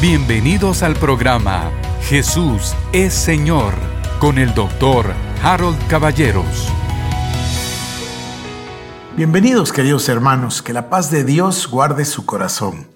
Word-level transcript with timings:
Bienvenidos 0.00 0.82
al 0.82 0.94
programa 0.94 1.70
Jesús 2.04 2.74
es 2.90 3.12
Señor 3.12 3.74
con 4.18 4.38
el 4.38 4.54
doctor 4.54 5.12
Harold 5.42 5.76
Caballeros. 5.88 6.72
Bienvenidos 9.14 9.74
queridos 9.74 10.08
hermanos, 10.08 10.62
que 10.62 10.72
la 10.72 10.88
paz 10.88 11.10
de 11.10 11.22
Dios 11.22 11.68
guarde 11.68 12.06
su 12.06 12.24
corazón. 12.24 12.88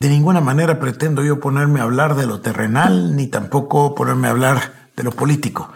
De 0.00 0.08
ninguna 0.08 0.40
manera 0.40 0.80
pretendo 0.80 1.22
yo 1.22 1.38
ponerme 1.38 1.78
a 1.78 1.84
hablar 1.84 2.16
de 2.16 2.26
lo 2.26 2.40
terrenal, 2.40 3.14
ni 3.14 3.28
tampoco 3.28 3.94
ponerme 3.94 4.26
a 4.26 4.32
hablar 4.32 4.88
de 4.96 5.04
lo 5.04 5.12
político, 5.12 5.72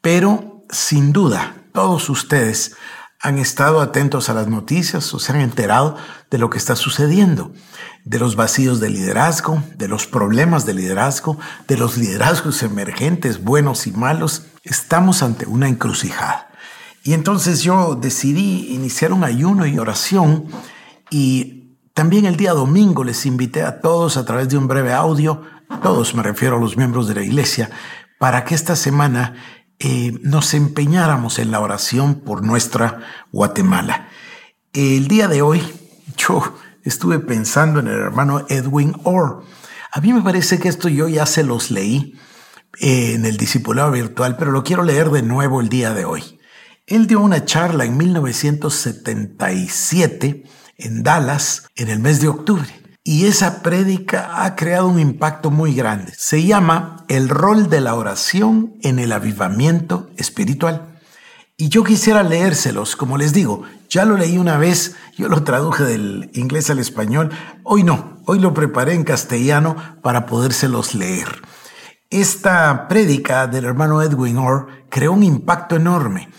pero 0.00 0.64
sin 0.70 1.12
duda 1.12 1.54
todos 1.72 2.10
ustedes 2.10 2.74
han 3.22 3.38
estado 3.38 3.80
atentos 3.80 4.30
a 4.30 4.34
las 4.34 4.48
noticias 4.48 5.12
o 5.12 5.18
se 5.18 5.32
han 5.32 5.40
enterado 5.40 5.96
de 6.30 6.38
lo 6.38 6.48
que 6.48 6.56
está 6.56 6.74
sucediendo, 6.74 7.52
de 8.04 8.18
los 8.18 8.34
vacíos 8.34 8.80
de 8.80 8.88
liderazgo, 8.88 9.62
de 9.76 9.88
los 9.88 10.06
problemas 10.06 10.64
de 10.64 10.74
liderazgo, 10.74 11.38
de 11.68 11.76
los 11.76 11.98
liderazgos 11.98 12.62
emergentes, 12.62 13.44
buenos 13.44 13.86
y 13.86 13.92
malos. 13.92 14.46
Estamos 14.64 15.22
ante 15.22 15.46
una 15.46 15.68
encrucijada. 15.68 16.50
Y 17.02 17.12
entonces 17.12 17.62
yo 17.62 17.94
decidí 17.94 18.74
iniciar 18.74 19.12
un 19.12 19.24
ayuno 19.24 19.66
y 19.66 19.78
oración 19.78 20.46
y 21.10 21.76
también 21.92 22.24
el 22.24 22.36
día 22.36 22.52
domingo 22.52 23.04
les 23.04 23.26
invité 23.26 23.62
a 23.62 23.80
todos 23.80 24.16
a 24.16 24.24
través 24.24 24.48
de 24.48 24.56
un 24.56 24.66
breve 24.66 24.94
audio, 24.94 25.42
todos 25.82 26.14
me 26.14 26.22
refiero 26.22 26.56
a 26.56 26.60
los 26.60 26.76
miembros 26.76 27.06
de 27.06 27.14
la 27.14 27.22
iglesia, 27.22 27.70
para 28.18 28.44
que 28.44 28.54
esta 28.54 28.76
semana 28.76 29.34
eh, 29.80 30.12
nos 30.22 30.52
empeñáramos 30.52 31.38
en 31.38 31.50
la 31.50 31.60
oración 31.60 32.16
por 32.20 32.44
nuestra 32.44 33.00
Guatemala. 33.32 34.10
El 34.74 35.08
día 35.08 35.26
de 35.26 35.40
hoy 35.40 35.62
yo 36.18 36.58
estuve 36.84 37.18
pensando 37.18 37.80
en 37.80 37.88
el 37.88 37.94
hermano 37.94 38.44
Edwin 38.50 38.94
Orr. 39.04 39.42
A 39.90 40.02
mí 40.02 40.12
me 40.12 40.20
parece 40.20 40.58
que 40.58 40.68
esto 40.68 40.90
yo 40.90 41.08
ya 41.08 41.24
se 41.24 41.44
los 41.44 41.70
leí 41.70 42.18
eh, 42.78 43.14
en 43.14 43.24
el 43.24 43.38
discipulado 43.38 43.90
virtual, 43.90 44.36
pero 44.36 44.50
lo 44.50 44.64
quiero 44.64 44.82
leer 44.82 45.08
de 45.10 45.22
nuevo 45.22 45.62
el 45.62 45.70
día 45.70 45.94
de 45.94 46.04
hoy. 46.04 46.38
Él 46.86 47.06
dio 47.06 47.20
una 47.20 47.46
charla 47.46 47.86
en 47.86 47.96
1977 47.96 50.44
en 50.76 51.02
Dallas 51.02 51.68
en 51.74 51.88
el 51.88 52.00
mes 52.00 52.20
de 52.20 52.28
octubre. 52.28 52.79
Y 53.02 53.26
esa 53.26 53.62
prédica 53.62 54.44
ha 54.44 54.56
creado 54.56 54.86
un 54.88 55.00
impacto 55.00 55.50
muy 55.50 55.74
grande. 55.74 56.12
Se 56.16 56.44
llama 56.44 57.04
El 57.08 57.28
rol 57.28 57.70
de 57.70 57.80
la 57.80 57.94
oración 57.94 58.74
en 58.82 58.98
el 58.98 59.12
avivamiento 59.12 60.10
espiritual. 60.16 60.98
Y 61.56 61.68
yo 61.68 61.82
quisiera 61.82 62.22
leérselos, 62.22 62.96
como 62.96 63.16
les 63.18 63.32
digo, 63.32 63.64
ya 63.88 64.04
lo 64.04 64.16
leí 64.16 64.38
una 64.38 64.56
vez, 64.56 64.96
yo 65.16 65.28
lo 65.28 65.44
traduje 65.44 65.84
del 65.84 66.30
inglés 66.34 66.70
al 66.70 66.78
español, 66.78 67.30
hoy 67.64 67.82
no, 67.82 68.22
hoy 68.24 68.38
lo 68.38 68.54
preparé 68.54 68.94
en 68.94 69.04
castellano 69.04 69.76
para 70.02 70.24
podérselos 70.24 70.94
leer. 70.94 71.42
Esta 72.08 72.88
prédica 72.88 73.46
del 73.46 73.66
hermano 73.66 74.00
Edwin 74.00 74.38
Orr 74.38 74.68
creó 74.88 75.12
un 75.12 75.22
impacto 75.22 75.76
enorme 75.76 76.30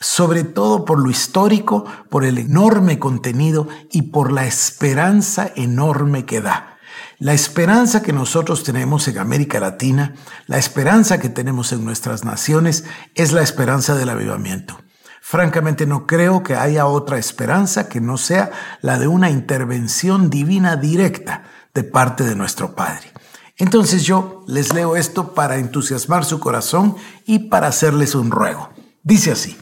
sobre 0.00 0.44
todo 0.44 0.86
por 0.86 0.98
lo 0.98 1.10
histórico, 1.10 1.84
por 2.08 2.24
el 2.24 2.38
enorme 2.38 2.98
contenido 2.98 3.68
y 3.92 4.02
por 4.02 4.32
la 4.32 4.46
esperanza 4.46 5.52
enorme 5.54 6.24
que 6.24 6.40
da. 6.40 6.78
La 7.18 7.34
esperanza 7.34 8.00
que 8.00 8.14
nosotros 8.14 8.64
tenemos 8.64 9.06
en 9.06 9.18
América 9.18 9.60
Latina, 9.60 10.14
la 10.46 10.56
esperanza 10.56 11.20
que 11.20 11.28
tenemos 11.28 11.70
en 11.72 11.84
nuestras 11.84 12.24
naciones, 12.24 12.84
es 13.14 13.32
la 13.32 13.42
esperanza 13.42 13.94
del 13.94 14.08
avivamiento. 14.08 14.80
Francamente 15.20 15.86
no 15.86 16.06
creo 16.06 16.42
que 16.42 16.56
haya 16.56 16.86
otra 16.86 17.18
esperanza 17.18 17.90
que 17.90 18.00
no 18.00 18.16
sea 18.16 18.50
la 18.80 18.98
de 18.98 19.06
una 19.06 19.28
intervención 19.28 20.30
divina 20.30 20.76
directa 20.76 21.44
de 21.74 21.84
parte 21.84 22.24
de 22.24 22.34
nuestro 22.34 22.74
Padre. 22.74 23.12
Entonces 23.58 24.04
yo 24.04 24.42
les 24.48 24.72
leo 24.72 24.96
esto 24.96 25.34
para 25.34 25.58
entusiasmar 25.58 26.24
su 26.24 26.40
corazón 26.40 26.96
y 27.26 27.50
para 27.50 27.66
hacerles 27.66 28.14
un 28.14 28.30
ruego. 28.30 28.70
Dice 29.02 29.32
así. 29.32 29.59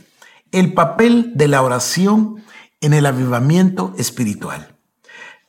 El 0.50 0.72
papel 0.72 1.32
de 1.34 1.46
la 1.46 1.62
oración 1.62 2.42
en 2.80 2.94
el 2.94 3.04
avivamiento 3.04 3.92
espiritual. 3.98 4.76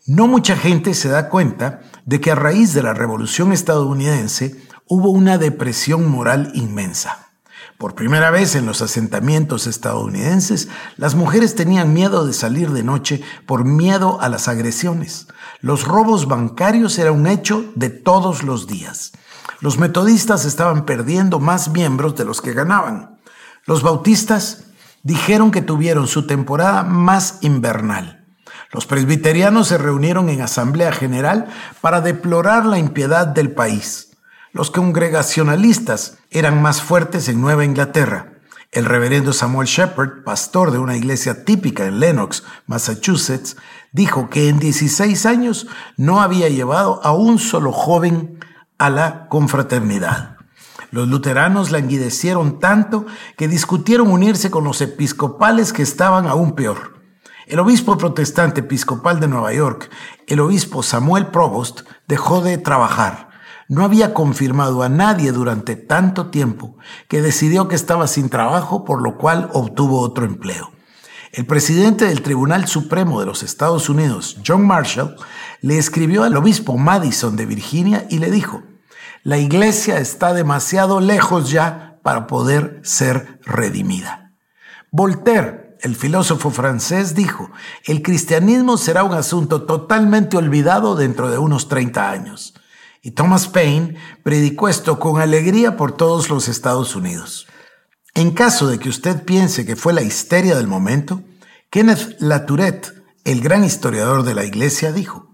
No 0.06 0.28
mucha 0.28 0.58
gente 0.58 0.94
se 0.94 1.08
da 1.08 1.30
cuenta 1.30 1.82
de 2.06 2.20
que 2.20 2.32
a 2.32 2.36
raíz 2.36 2.74
de 2.74 2.84
la 2.84 2.94
revolución 2.94 3.54
estadounidense 3.54 4.62
hubo 4.88 5.09
una 5.09 5.38
depresión 5.38 6.09
moral 6.09 6.52
inmensa. 6.54 7.30
Por 7.78 7.96
primera 7.96 8.30
vez 8.30 8.56
en 8.56 8.66
los 8.66 8.82
asentamientos 8.82 9.68
estadounidenses, 9.68 10.68
las 10.98 11.16
mujeres 11.16 11.56
tenían 11.56 11.94
miedo 11.94 12.26
de 12.26 12.34
salir 12.34 12.72
de 12.72 12.84
noche 12.84 13.22
por 13.46 13.64
miedo 13.64 14.20
a 14.20 14.28
las 14.28 14.50
agresiones. 14.50 15.28
Los 15.62 15.86
robos 15.86 16.28
bancarios 16.28 17.00
eran 17.00 17.14
un 17.14 17.28
hecho 17.28 17.72
de 17.76 17.90
todos 17.90 18.44
los 18.44 18.68
días. 18.68 19.14
Los 19.62 19.78
metodistas 19.78 20.44
estaban 20.44 20.86
perdiendo 20.86 21.40
más 21.40 21.70
miembros 21.70 22.18
de 22.18 22.26
los 22.26 22.42
que 22.42 22.54
ganaban. 22.54 23.18
Los 23.66 23.82
bautistas 23.82 24.66
dijeron 25.04 25.52
que 25.52 25.62
tuvieron 25.62 26.08
su 26.08 26.28
temporada 26.28 26.84
más 26.84 27.40
invernal. 27.42 28.26
Los 28.72 28.86
presbiterianos 28.86 29.68
se 29.68 29.78
reunieron 29.78 30.30
en 30.30 30.42
Asamblea 30.42 30.92
General 30.92 31.48
para 31.82 32.02
deplorar 32.02 32.66
la 32.66 32.78
impiedad 32.78 33.26
del 33.28 33.52
país. 33.52 34.12
Los 34.52 34.72
congregacionalistas 34.72 36.18
eran 36.30 36.62
más 36.62 36.82
fuertes 36.82 37.30
en 37.30 37.42
Nueva 37.42 37.66
Inglaterra. 37.66 38.34
El 38.72 38.86
reverendo 38.86 39.34
Samuel 39.34 39.68
Shepard, 39.68 40.24
pastor 40.24 40.72
de 40.72 40.78
una 40.78 40.96
iglesia 40.96 41.44
típica 41.44 41.88
en 41.88 42.00
Lenox, 42.00 42.44
Massachusetts, 42.68 43.58
dijo 43.92 44.30
que 44.30 44.50
en 44.50 44.59
16 44.59 45.26
años 45.26 45.68
no 45.98 46.22
había 46.22 46.50
llevado 46.50 47.00
a 47.04 47.12
un 47.12 47.40
solo 47.40 47.72
joven 47.72 48.40
a 48.78 48.92
la 48.92 49.28
confraternidad. 49.28 50.39
Los 50.92 51.08
luteranos 51.08 51.72
languidecieron 51.72 52.60
tanto 52.60 53.06
que 53.38 53.48
discutieron 53.48 54.12
unirse 54.12 54.50
con 54.50 54.64
los 54.64 54.82
episcopales 54.82 55.72
que 55.74 55.84
estaban 55.84 56.28
aún 56.28 56.54
peor. 56.54 57.00
El 57.46 57.60
obispo 57.60 57.98
protestante 57.98 58.62
episcopal 58.62 59.20
de 59.20 59.28
Nueva 59.28 59.54
York, 59.54 59.90
el 60.28 60.40
obispo 60.40 60.84
Samuel 60.84 61.28
Provost, 61.28 61.82
dejó 62.08 62.42
de 62.42 62.58
trabajar. 62.58 63.30
No 63.68 63.84
había 63.84 64.14
confirmado 64.14 64.82
a 64.82 64.90
nadie 64.90 65.32
durante 65.32 65.76
tanto 65.76 66.28
tiempo 66.32 66.78
que 67.08 67.22
decidió 67.22 67.68
que 67.68 67.76
estaba 67.76 68.08
sin 68.08 68.30
trabajo, 68.30 68.84
por 68.84 69.02
lo 69.02 69.18
cual 69.18 69.50
obtuvo 69.54 70.00
otro 70.02 70.26
empleo. 70.26 70.72
El 71.32 71.46
presidente 71.46 72.06
del 72.06 72.24
Tribunal 72.24 72.68
Supremo 72.68 73.20
de 73.20 73.28
los 73.28 73.44
Estados 73.44 73.90
Unidos, 73.90 74.38
John 74.46 74.66
Marshall, 74.66 75.16
le 75.62 75.78
escribió 75.78 76.24
al 76.24 76.36
obispo 76.36 76.78
Madison 76.78 77.36
de 77.36 77.46
Virginia 77.46 78.08
y 78.10 78.18
le 78.18 78.32
dijo, 78.32 78.64
la 79.24 79.38
iglesia 79.38 80.00
está 80.00 80.34
demasiado 80.34 81.00
lejos 81.00 81.52
ya 81.52 82.00
para 82.03 82.28
poder 82.28 82.80
ser 82.84 83.40
redimida. 83.44 84.34
Voltaire, 84.91 85.78
el 85.81 85.96
filósofo 85.96 86.50
francés, 86.50 87.16
dijo, 87.16 87.52
el 87.85 88.02
cristianismo 88.02 88.78
será 88.78 89.03
un 89.03 89.13
asunto 89.13 89.63
totalmente 89.63 90.38
olvidado 90.38 90.96
dentro 90.96 91.29
de 91.29 91.38
unos 91.38 91.68
30 91.68 92.09
años. 92.09 92.53
Y 93.02 93.12
Thomas 93.12 93.47
Paine 93.47 93.96
predicó 94.24 94.68
esto 94.68 95.00
con 95.00 95.22
alegría 95.22 95.78
por 95.78 95.94
todos 95.96 96.29
los 96.29 96.47
Estados 96.47 96.96
Unidos. 96.96 97.47
En 98.13 98.31
caso 98.31 98.68
de 98.68 98.79
que 98.79 98.90
usted 98.90 99.24
piense 99.24 99.66
que 99.66 99.75
fue 99.75 99.94
la 99.94 100.02
histeria 100.02 100.56
del 100.58 100.68
momento, 100.68 101.22
Kenneth 101.69 102.18
Latourette, 102.19 102.94
el 103.24 103.41
gran 103.41 103.63
historiador 103.63 104.24
de 104.24 104.34
la 104.34 104.44
iglesia, 104.44 104.91
dijo, 104.91 105.28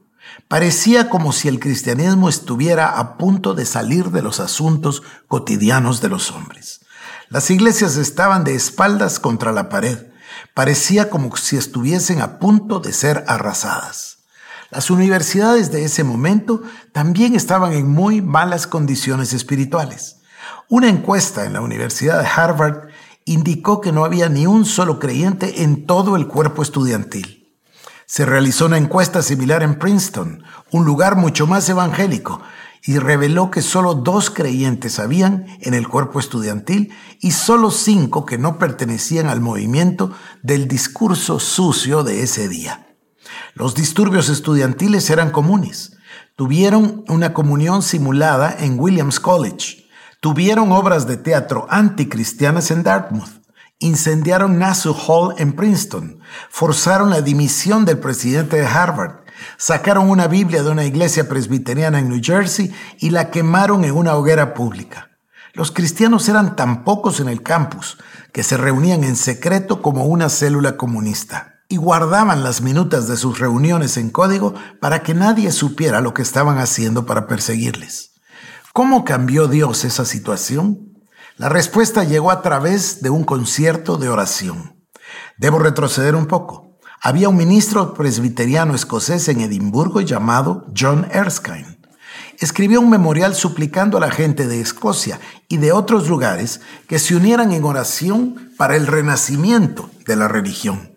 Parecía 0.47 1.09
como 1.09 1.31
si 1.31 1.47
el 1.47 1.59
cristianismo 1.59 2.29
estuviera 2.29 2.99
a 2.99 3.17
punto 3.17 3.53
de 3.53 3.65
salir 3.65 4.11
de 4.11 4.21
los 4.21 4.39
asuntos 4.39 5.01
cotidianos 5.27 6.01
de 6.01 6.09
los 6.09 6.31
hombres. 6.31 6.81
Las 7.29 7.49
iglesias 7.49 7.97
estaban 7.97 8.43
de 8.43 8.55
espaldas 8.55 9.19
contra 9.19 9.51
la 9.51 9.69
pared. 9.69 10.07
Parecía 10.53 11.09
como 11.09 11.35
si 11.35 11.57
estuviesen 11.57 12.21
a 12.21 12.39
punto 12.39 12.79
de 12.79 12.93
ser 12.93 13.23
arrasadas. 13.27 14.19
Las 14.69 14.89
universidades 14.89 15.71
de 15.71 15.85
ese 15.85 16.03
momento 16.03 16.61
también 16.91 17.35
estaban 17.35 17.73
en 17.73 17.87
muy 17.87 18.21
malas 18.21 18.67
condiciones 18.67 19.33
espirituales. 19.33 20.17
Una 20.69 20.89
encuesta 20.89 21.45
en 21.45 21.53
la 21.53 21.61
Universidad 21.61 22.19
de 22.19 22.27
Harvard 22.27 22.89
indicó 23.25 23.81
que 23.81 23.91
no 23.91 24.05
había 24.05 24.29
ni 24.29 24.45
un 24.45 24.65
solo 24.65 24.99
creyente 24.99 25.63
en 25.63 25.85
todo 25.85 26.15
el 26.15 26.27
cuerpo 26.27 26.61
estudiantil. 26.61 27.44
Se 28.07 28.25
realizó 28.25 28.67
una 28.67 28.77
encuesta 28.77 29.21
similar 29.21 29.63
en 29.63 29.79
Princeton, 29.79 30.43
un 30.71 30.85
lugar 30.85 31.15
mucho 31.15 31.47
más 31.47 31.67
evangélico, 31.69 32.41
y 32.83 32.99
reveló 32.99 33.49
que 33.49 33.63
solo 33.63 33.95
dos 33.95 34.29
creyentes 34.29 34.99
habían 34.99 35.47
en 35.61 35.73
el 35.73 35.87
cuerpo 35.87 36.19
estudiantil 36.19 36.93
y 37.19 37.31
solo 37.31 37.71
cinco 37.71 38.25
que 38.25 38.37
no 38.37 38.59
pertenecían 38.59 39.27
al 39.27 39.41
movimiento 39.41 40.11
del 40.43 40.67
discurso 40.67 41.39
sucio 41.39 42.03
de 42.03 42.21
ese 42.21 42.47
día. 42.47 42.95
Los 43.55 43.73
disturbios 43.73 44.29
estudiantiles 44.29 45.09
eran 45.09 45.31
comunes. 45.31 45.97
Tuvieron 46.35 47.03
una 47.07 47.33
comunión 47.33 47.81
simulada 47.81 48.55
en 48.59 48.79
Williams 48.79 49.19
College. 49.19 49.87
Tuvieron 50.21 50.71
obras 50.71 51.07
de 51.07 51.17
teatro 51.17 51.65
anticristianas 51.69 52.69
en 52.69 52.83
Dartmouth 52.83 53.44
Incendiaron 53.79 54.57
Nassau 54.57 54.93
Hall 54.93 55.35
en 55.37 55.53
Princeton, 55.53 56.19
forzaron 56.49 57.09
la 57.09 57.21
dimisión 57.21 57.83
del 57.83 57.99
presidente 57.99 58.55
de 58.55 58.65
Harvard, 58.65 59.25
sacaron 59.57 60.09
una 60.09 60.27
Biblia 60.27 60.63
de 60.63 60.69
una 60.69 60.85
iglesia 60.85 61.27
presbiteriana 61.27 61.99
en 61.99 62.07
New 62.07 62.21
Jersey 62.23 62.73
y 62.99 63.09
la 63.09 63.31
quemaron 63.31 63.83
en 63.83 63.91
una 63.91 64.15
hoguera 64.15 64.53
pública. 64.53 65.09
Los 65.53 65.71
cristianos 65.71 66.27
eran 66.29 66.55
tan 66.55 66.83
pocos 66.83 67.19
en 67.19 67.27
el 67.27 67.41
campus 67.43 67.97
que 68.31 68.43
se 68.43 68.57
reunían 68.57 69.03
en 69.03 69.15
secreto 69.17 69.81
como 69.81 70.05
una 70.05 70.29
célula 70.29 70.77
comunista 70.77 71.55
y 71.67 71.77
guardaban 71.77 72.43
las 72.43 72.61
minutas 72.61 73.07
de 73.07 73.17
sus 73.17 73.39
reuniones 73.39 73.97
en 73.97 74.09
código 74.09 74.53
para 74.79 75.03
que 75.03 75.13
nadie 75.13 75.51
supiera 75.51 75.99
lo 75.99 76.13
que 76.13 76.21
estaban 76.21 76.59
haciendo 76.59 77.05
para 77.05 77.27
perseguirles. 77.27 78.11
¿Cómo 78.73 79.03
cambió 79.03 79.47
Dios 79.47 79.83
esa 79.85 80.05
situación? 80.05 80.94
La 81.37 81.49
respuesta 81.49 82.05
llegó 82.05 82.31
a 82.31 82.41
través 82.41 83.01
de 83.01 83.09
un 83.09 83.25
concierto 83.25 83.97
de 83.97 84.07
oración. 84.07 84.87
Debo 85.37 85.59
retroceder 85.59 86.15
un 86.15 86.27
poco. 86.27 86.77
Había 87.01 87.27
un 87.27 87.35
ministro 87.35 87.93
presbiteriano 87.93 88.73
escocés 88.73 89.27
en 89.27 89.41
Edimburgo 89.41 89.99
llamado 89.99 90.65
John 90.77 91.09
Erskine. 91.11 91.77
Escribió 92.39 92.79
un 92.79 92.89
memorial 92.89 93.35
suplicando 93.35 93.97
a 93.97 93.99
la 93.99 94.11
gente 94.11 94.47
de 94.47 94.61
Escocia 94.61 95.19
y 95.49 95.57
de 95.57 95.73
otros 95.73 96.07
lugares 96.07 96.61
que 96.87 96.99
se 96.99 97.17
unieran 97.17 97.51
en 97.51 97.65
oración 97.65 98.53
para 98.57 98.77
el 98.77 98.87
renacimiento 98.87 99.89
de 100.05 100.15
la 100.15 100.29
religión. 100.29 100.93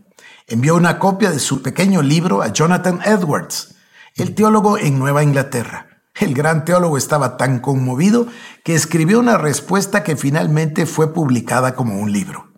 Envió 0.46 0.76
una 0.76 1.00
copia 1.00 1.32
de 1.32 1.40
su 1.40 1.62
pequeño 1.62 2.00
libro 2.00 2.42
a 2.42 2.52
Jonathan 2.52 3.00
Edwards, 3.04 3.74
el 4.14 4.36
teólogo 4.36 4.78
en 4.78 5.00
Nueva 5.00 5.24
Inglaterra. 5.24 5.87
El 6.20 6.34
gran 6.34 6.64
teólogo 6.64 6.98
estaba 6.98 7.36
tan 7.36 7.60
conmovido 7.60 8.26
que 8.64 8.74
escribió 8.74 9.20
una 9.20 9.38
respuesta 9.38 10.02
que 10.02 10.16
finalmente 10.16 10.84
fue 10.84 11.14
publicada 11.14 11.74
como 11.74 12.00
un 12.00 12.12
libro. 12.12 12.52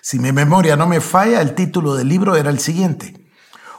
Si 0.00 0.18
mi 0.18 0.32
memoria 0.32 0.76
no 0.76 0.86
me 0.86 1.00
falla, 1.00 1.42
el 1.42 1.54
título 1.54 1.94
del 1.94 2.08
libro 2.08 2.36
era 2.36 2.50
el 2.50 2.58
siguiente. 2.58 3.30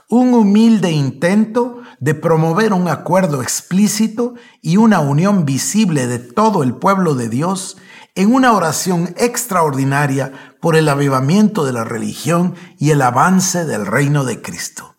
Un 0.08 0.34
humilde 0.34 0.92
intento 0.92 1.82
de 2.00 2.14
promover 2.14 2.74
un 2.74 2.88
acuerdo 2.88 3.42
explícito 3.42 4.36
y 4.62 4.78
una 4.78 5.00
unión 5.00 5.46
visible 5.46 6.06
de 6.06 6.20
todo 6.20 6.62
el 6.62 6.76
pueblo 6.76 7.16
de 7.16 7.30
Dios 7.30 7.78
en 8.16 8.34
una 8.34 8.54
oración 8.54 9.16
extraordinaria 9.18 10.56
por 10.62 10.76
el 10.76 10.88
avivamiento 10.88 11.66
de 11.66 11.74
la 11.74 11.84
religión 11.84 12.54
y 12.78 12.92
el 12.92 13.02
avance 13.02 13.66
del 13.66 13.88
reino 13.88 14.26
de 14.26 14.42
Cristo. 14.42 14.96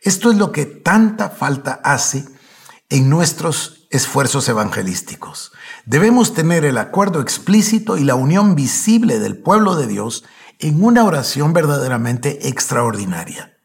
Esto 0.00 0.30
es 0.30 0.36
lo 0.36 0.52
que 0.52 0.66
tanta 0.66 1.30
falta 1.30 1.80
hace 1.82 2.31
en 2.92 3.08
nuestros 3.08 3.86
esfuerzos 3.88 4.50
evangelísticos. 4.50 5.52
Debemos 5.86 6.34
tener 6.34 6.66
el 6.66 6.76
acuerdo 6.76 7.22
explícito 7.22 7.96
y 7.96 8.04
la 8.04 8.16
unión 8.16 8.54
visible 8.54 9.18
del 9.18 9.38
pueblo 9.38 9.76
de 9.76 9.86
Dios 9.86 10.24
en 10.58 10.84
una 10.84 11.02
oración 11.04 11.54
verdaderamente 11.54 12.48
extraordinaria. 12.48 13.56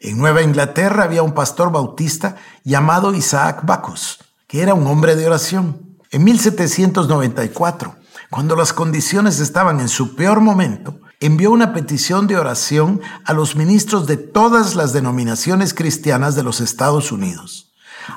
En 0.00 0.18
Nueva 0.18 0.42
Inglaterra 0.42 1.04
había 1.04 1.22
un 1.22 1.32
pastor 1.32 1.70
bautista 1.70 2.34
llamado 2.64 3.14
Isaac 3.14 3.64
Bacchus, 3.64 4.18
que 4.48 4.62
era 4.62 4.74
un 4.74 4.88
hombre 4.88 5.14
de 5.14 5.28
oración. 5.28 5.96
En 6.10 6.24
1794, 6.24 7.94
cuando 8.30 8.56
las 8.56 8.72
condiciones 8.72 9.38
estaban 9.38 9.78
en 9.78 9.88
su 9.88 10.16
peor 10.16 10.40
momento, 10.40 10.98
envió 11.20 11.52
una 11.52 11.72
petición 11.72 12.26
de 12.26 12.36
oración 12.36 13.00
a 13.24 13.32
los 13.32 13.54
ministros 13.54 14.08
de 14.08 14.16
todas 14.16 14.74
las 14.74 14.92
denominaciones 14.92 15.72
cristianas 15.72 16.34
de 16.34 16.42
los 16.42 16.60
Estados 16.60 17.12
Unidos 17.12 17.71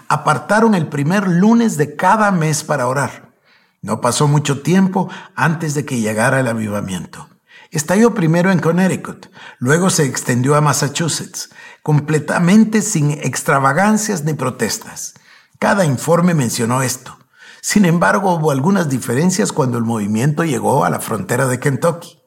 apartaron 0.07 0.75
el 0.75 0.87
primer 0.87 1.27
lunes 1.27 1.77
de 1.77 1.95
cada 1.95 2.31
mes 2.31 2.63
para 2.63 2.87
orar. 2.87 3.33
No 3.81 4.01
pasó 4.01 4.27
mucho 4.27 4.61
tiempo 4.61 5.09
antes 5.35 5.73
de 5.73 5.85
que 5.85 5.99
llegara 5.99 6.39
el 6.39 6.47
avivamiento. 6.47 7.29
Estalló 7.71 8.13
primero 8.13 8.51
en 8.51 8.59
Connecticut, 8.59 9.27
luego 9.59 9.89
se 9.89 10.05
extendió 10.05 10.55
a 10.55 10.61
Massachusetts, 10.61 11.49
completamente 11.83 12.81
sin 12.81 13.11
extravagancias 13.11 14.23
ni 14.23 14.33
protestas. 14.33 15.13
Cada 15.59 15.85
informe 15.85 16.33
mencionó 16.33 16.81
esto. 16.81 17.17
Sin 17.61 17.85
embargo, 17.85 18.35
hubo 18.35 18.51
algunas 18.51 18.89
diferencias 18.89 19.51
cuando 19.51 19.77
el 19.77 19.83
movimiento 19.83 20.43
llegó 20.43 20.85
a 20.85 20.89
la 20.89 20.99
frontera 20.99 21.47
de 21.47 21.59
Kentucky. 21.59 22.21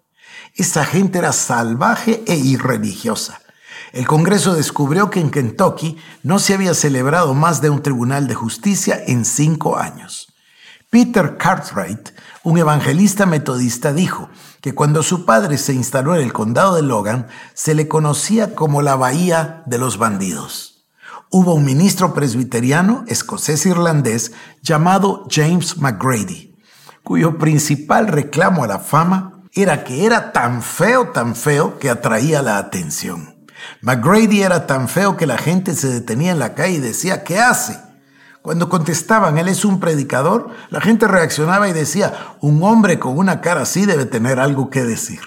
Esa 0.54 0.84
gente 0.84 1.18
era 1.18 1.32
salvaje 1.32 2.24
e 2.26 2.36
irreligiosa 2.36 3.40
el 3.92 4.06
Congreso 4.06 4.54
descubrió 4.54 5.10
que 5.10 5.20
en 5.20 5.30
Kentucky 5.30 5.96
no 6.22 6.38
se 6.38 6.54
había 6.54 6.74
celebrado 6.74 7.34
más 7.34 7.60
de 7.60 7.70
un 7.70 7.82
tribunal 7.82 8.28
de 8.28 8.34
justicia 8.34 9.02
en 9.06 9.24
cinco 9.24 9.78
años. 9.78 10.34
Peter 10.90 11.36
Cartwright, 11.36 12.10
un 12.44 12.56
evangelista 12.56 13.26
metodista, 13.26 13.92
dijo 13.92 14.30
que 14.62 14.74
cuando 14.74 15.02
su 15.02 15.26
padre 15.26 15.58
se 15.58 15.74
instaló 15.74 16.14
en 16.14 16.22
el 16.22 16.32
condado 16.32 16.76
de 16.76 16.82
Logan, 16.82 17.28
se 17.52 17.74
le 17.74 17.88
conocía 17.88 18.54
como 18.54 18.80
la 18.80 18.96
Bahía 18.96 19.62
de 19.66 19.76
los 19.76 19.98
Bandidos. 19.98 20.86
Hubo 21.30 21.54
un 21.54 21.64
ministro 21.66 22.14
presbiteriano 22.14 23.04
escocés-irlandés 23.06 24.32
llamado 24.62 25.26
James 25.30 25.76
McGrady, 25.76 26.56
cuyo 27.04 27.36
principal 27.36 28.06
reclamo 28.08 28.64
a 28.64 28.66
la 28.66 28.78
fama 28.78 29.42
era 29.52 29.84
que 29.84 30.06
era 30.06 30.32
tan 30.32 30.62
feo, 30.62 31.08
tan 31.08 31.36
feo, 31.36 31.78
que 31.78 31.90
atraía 31.90 32.40
la 32.40 32.58
atención. 32.58 33.37
McGrady 33.82 34.42
era 34.42 34.66
tan 34.66 34.88
feo 34.88 35.16
que 35.16 35.26
la 35.26 35.38
gente 35.38 35.74
se 35.74 35.88
detenía 35.88 36.32
en 36.32 36.38
la 36.38 36.54
calle 36.54 36.74
y 36.74 36.80
decía, 36.80 37.24
¿qué 37.24 37.38
hace? 37.38 37.78
Cuando 38.42 38.68
contestaban, 38.68 39.36
él 39.38 39.48
es 39.48 39.64
un 39.64 39.80
predicador, 39.80 40.50
la 40.70 40.80
gente 40.80 41.06
reaccionaba 41.06 41.68
y 41.68 41.72
decía, 41.72 42.36
un 42.40 42.62
hombre 42.62 42.98
con 42.98 43.18
una 43.18 43.40
cara 43.40 43.62
así 43.62 43.84
debe 43.84 44.06
tener 44.06 44.40
algo 44.40 44.70
que 44.70 44.84
decir. 44.84 45.20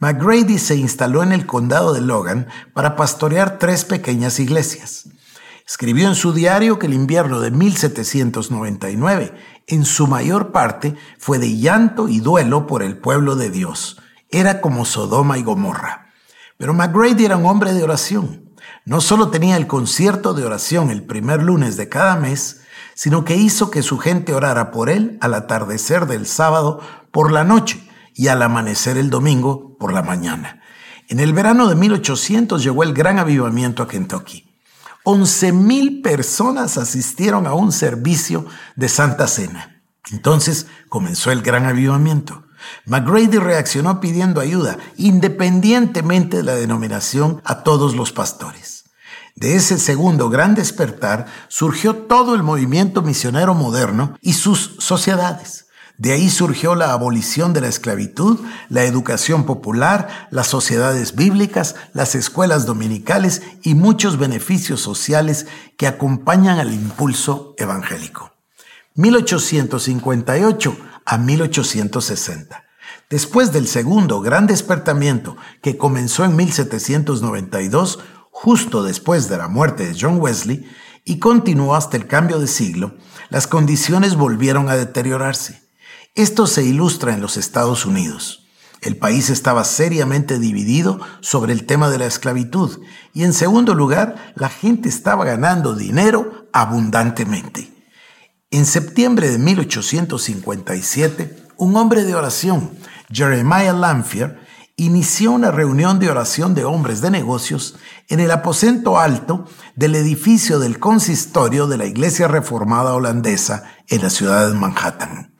McGrady 0.00 0.58
se 0.58 0.76
instaló 0.76 1.22
en 1.22 1.32
el 1.32 1.46
condado 1.46 1.92
de 1.92 2.00
Logan 2.00 2.46
para 2.72 2.96
pastorear 2.96 3.58
tres 3.58 3.84
pequeñas 3.84 4.38
iglesias. 4.38 5.08
Escribió 5.66 6.08
en 6.08 6.14
su 6.14 6.32
diario 6.32 6.78
que 6.78 6.86
el 6.86 6.94
invierno 6.94 7.40
de 7.40 7.50
1799, 7.50 9.34
en 9.66 9.84
su 9.84 10.06
mayor 10.06 10.50
parte, 10.50 10.94
fue 11.18 11.38
de 11.38 11.58
llanto 11.58 12.08
y 12.08 12.20
duelo 12.20 12.66
por 12.66 12.82
el 12.82 12.96
pueblo 12.96 13.36
de 13.36 13.50
Dios. 13.50 14.00
Era 14.30 14.60
como 14.60 14.84
Sodoma 14.84 15.36
y 15.36 15.42
Gomorra. 15.42 16.07
Pero 16.58 16.74
McGrady 16.74 17.24
era 17.24 17.36
un 17.36 17.46
hombre 17.46 17.72
de 17.72 17.84
oración. 17.84 18.50
No 18.84 19.00
solo 19.00 19.28
tenía 19.28 19.56
el 19.56 19.68
concierto 19.68 20.34
de 20.34 20.44
oración 20.44 20.90
el 20.90 21.04
primer 21.04 21.42
lunes 21.42 21.76
de 21.76 21.88
cada 21.88 22.16
mes, 22.16 22.62
sino 22.94 23.24
que 23.24 23.36
hizo 23.36 23.70
que 23.70 23.82
su 23.82 23.98
gente 23.98 24.34
orara 24.34 24.72
por 24.72 24.90
él 24.90 25.18
al 25.20 25.34
atardecer 25.34 26.06
del 26.06 26.26
sábado 26.26 26.80
por 27.12 27.30
la 27.30 27.44
noche 27.44 27.88
y 28.12 28.26
al 28.26 28.42
amanecer 28.42 28.98
el 28.98 29.08
domingo 29.08 29.78
por 29.78 29.92
la 29.92 30.02
mañana. 30.02 30.60
En 31.08 31.20
el 31.20 31.32
verano 31.32 31.68
de 31.68 31.76
1800 31.76 32.62
llegó 32.62 32.82
el 32.82 32.92
gran 32.92 33.20
avivamiento 33.20 33.84
a 33.84 33.88
Kentucky. 33.88 34.44
11.000 35.04 36.02
personas 36.02 36.76
asistieron 36.76 37.46
a 37.46 37.54
un 37.54 37.70
servicio 37.70 38.46
de 38.74 38.88
Santa 38.88 39.28
Cena. 39.28 39.80
Entonces 40.10 40.66
comenzó 40.88 41.30
el 41.30 41.42
gran 41.42 41.66
avivamiento. 41.66 42.47
McGrady 42.86 43.38
reaccionó 43.38 44.00
pidiendo 44.00 44.40
ayuda, 44.40 44.78
independientemente 44.96 46.38
de 46.38 46.42
la 46.42 46.54
denominación, 46.54 47.40
a 47.44 47.62
todos 47.62 47.94
los 47.94 48.12
pastores. 48.12 48.84
De 49.36 49.54
ese 49.54 49.78
segundo 49.78 50.30
gran 50.30 50.56
despertar 50.56 51.26
surgió 51.46 51.94
todo 51.94 52.34
el 52.34 52.42
movimiento 52.42 53.02
misionero 53.02 53.54
moderno 53.54 54.16
y 54.20 54.32
sus 54.32 54.74
sociedades. 54.78 55.66
De 55.96 56.12
ahí 56.12 56.28
surgió 56.30 56.74
la 56.74 56.92
abolición 56.92 57.52
de 57.52 57.60
la 57.60 57.68
esclavitud, 57.68 58.38
la 58.68 58.84
educación 58.84 59.44
popular, 59.44 60.28
las 60.30 60.46
sociedades 60.46 61.14
bíblicas, 61.14 61.74
las 61.92 62.14
escuelas 62.14 62.66
dominicales 62.66 63.42
y 63.62 63.74
muchos 63.74 64.16
beneficios 64.16 64.80
sociales 64.80 65.46
que 65.76 65.86
acompañan 65.86 66.58
al 66.58 66.72
impulso 66.72 67.54
evangélico. 67.58 68.32
1858 68.94 70.76
a 71.08 71.16
1860. 71.16 72.64
Después 73.08 73.50
del 73.50 73.66
segundo 73.66 74.20
gran 74.20 74.46
despertamiento 74.46 75.38
que 75.62 75.78
comenzó 75.78 76.26
en 76.26 76.36
1792, 76.36 78.00
justo 78.30 78.82
después 78.82 79.30
de 79.30 79.38
la 79.38 79.48
muerte 79.48 79.86
de 79.86 79.96
John 79.98 80.20
Wesley, 80.20 80.70
y 81.06 81.18
continuó 81.18 81.74
hasta 81.74 81.96
el 81.96 82.06
cambio 82.06 82.38
de 82.38 82.46
siglo, 82.46 82.94
las 83.30 83.46
condiciones 83.46 84.16
volvieron 84.16 84.68
a 84.68 84.76
deteriorarse. 84.76 85.62
Esto 86.14 86.46
se 86.46 86.62
ilustra 86.62 87.14
en 87.14 87.22
los 87.22 87.38
Estados 87.38 87.86
Unidos. 87.86 88.46
El 88.82 88.98
país 88.98 89.30
estaba 89.30 89.64
seriamente 89.64 90.38
dividido 90.38 91.00
sobre 91.20 91.54
el 91.54 91.64
tema 91.64 91.88
de 91.88 91.96
la 91.96 92.06
esclavitud 92.06 92.82
y 93.14 93.24
en 93.24 93.32
segundo 93.32 93.74
lugar, 93.74 94.34
la 94.36 94.50
gente 94.50 94.90
estaba 94.90 95.24
ganando 95.24 95.74
dinero 95.74 96.48
abundantemente. 96.52 97.77
En 98.50 98.64
septiembre 98.64 99.28
de 99.28 99.38
1857, 99.38 101.48
un 101.58 101.76
hombre 101.76 102.04
de 102.04 102.14
oración, 102.14 102.70
Jeremiah 103.12 103.74
Lamphere, 103.74 104.38
inició 104.76 105.32
una 105.32 105.50
reunión 105.50 105.98
de 105.98 106.08
oración 106.08 106.54
de 106.54 106.64
hombres 106.64 107.02
de 107.02 107.10
negocios 107.10 107.76
en 108.08 108.20
el 108.20 108.30
aposento 108.30 108.98
alto 108.98 109.46
del 109.76 109.96
edificio 109.96 110.60
del 110.60 110.78
consistorio 110.78 111.66
de 111.66 111.76
la 111.76 111.84
Iglesia 111.84 112.26
Reformada 112.26 112.94
Holandesa 112.94 113.64
en 113.86 114.00
la 114.00 114.08
ciudad 114.08 114.48
de 114.48 114.54
Manhattan. 114.54 115.34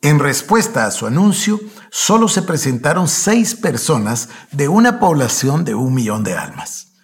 En 0.00 0.18
respuesta 0.18 0.86
a 0.86 0.90
su 0.90 1.06
anuncio, 1.06 1.60
solo 1.90 2.28
se 2.28 2.40
presentaron 2.40 3.08
seis 3.08 3.54
personas 3.54 4.30
de 4.52 4.68
una 4.68 5.00
población 5.00 5.66
de 5.66 5.74
un 5.74 5.92
millón 5.92 6.24
de 6.24 6.38
almas. 6.38 6.94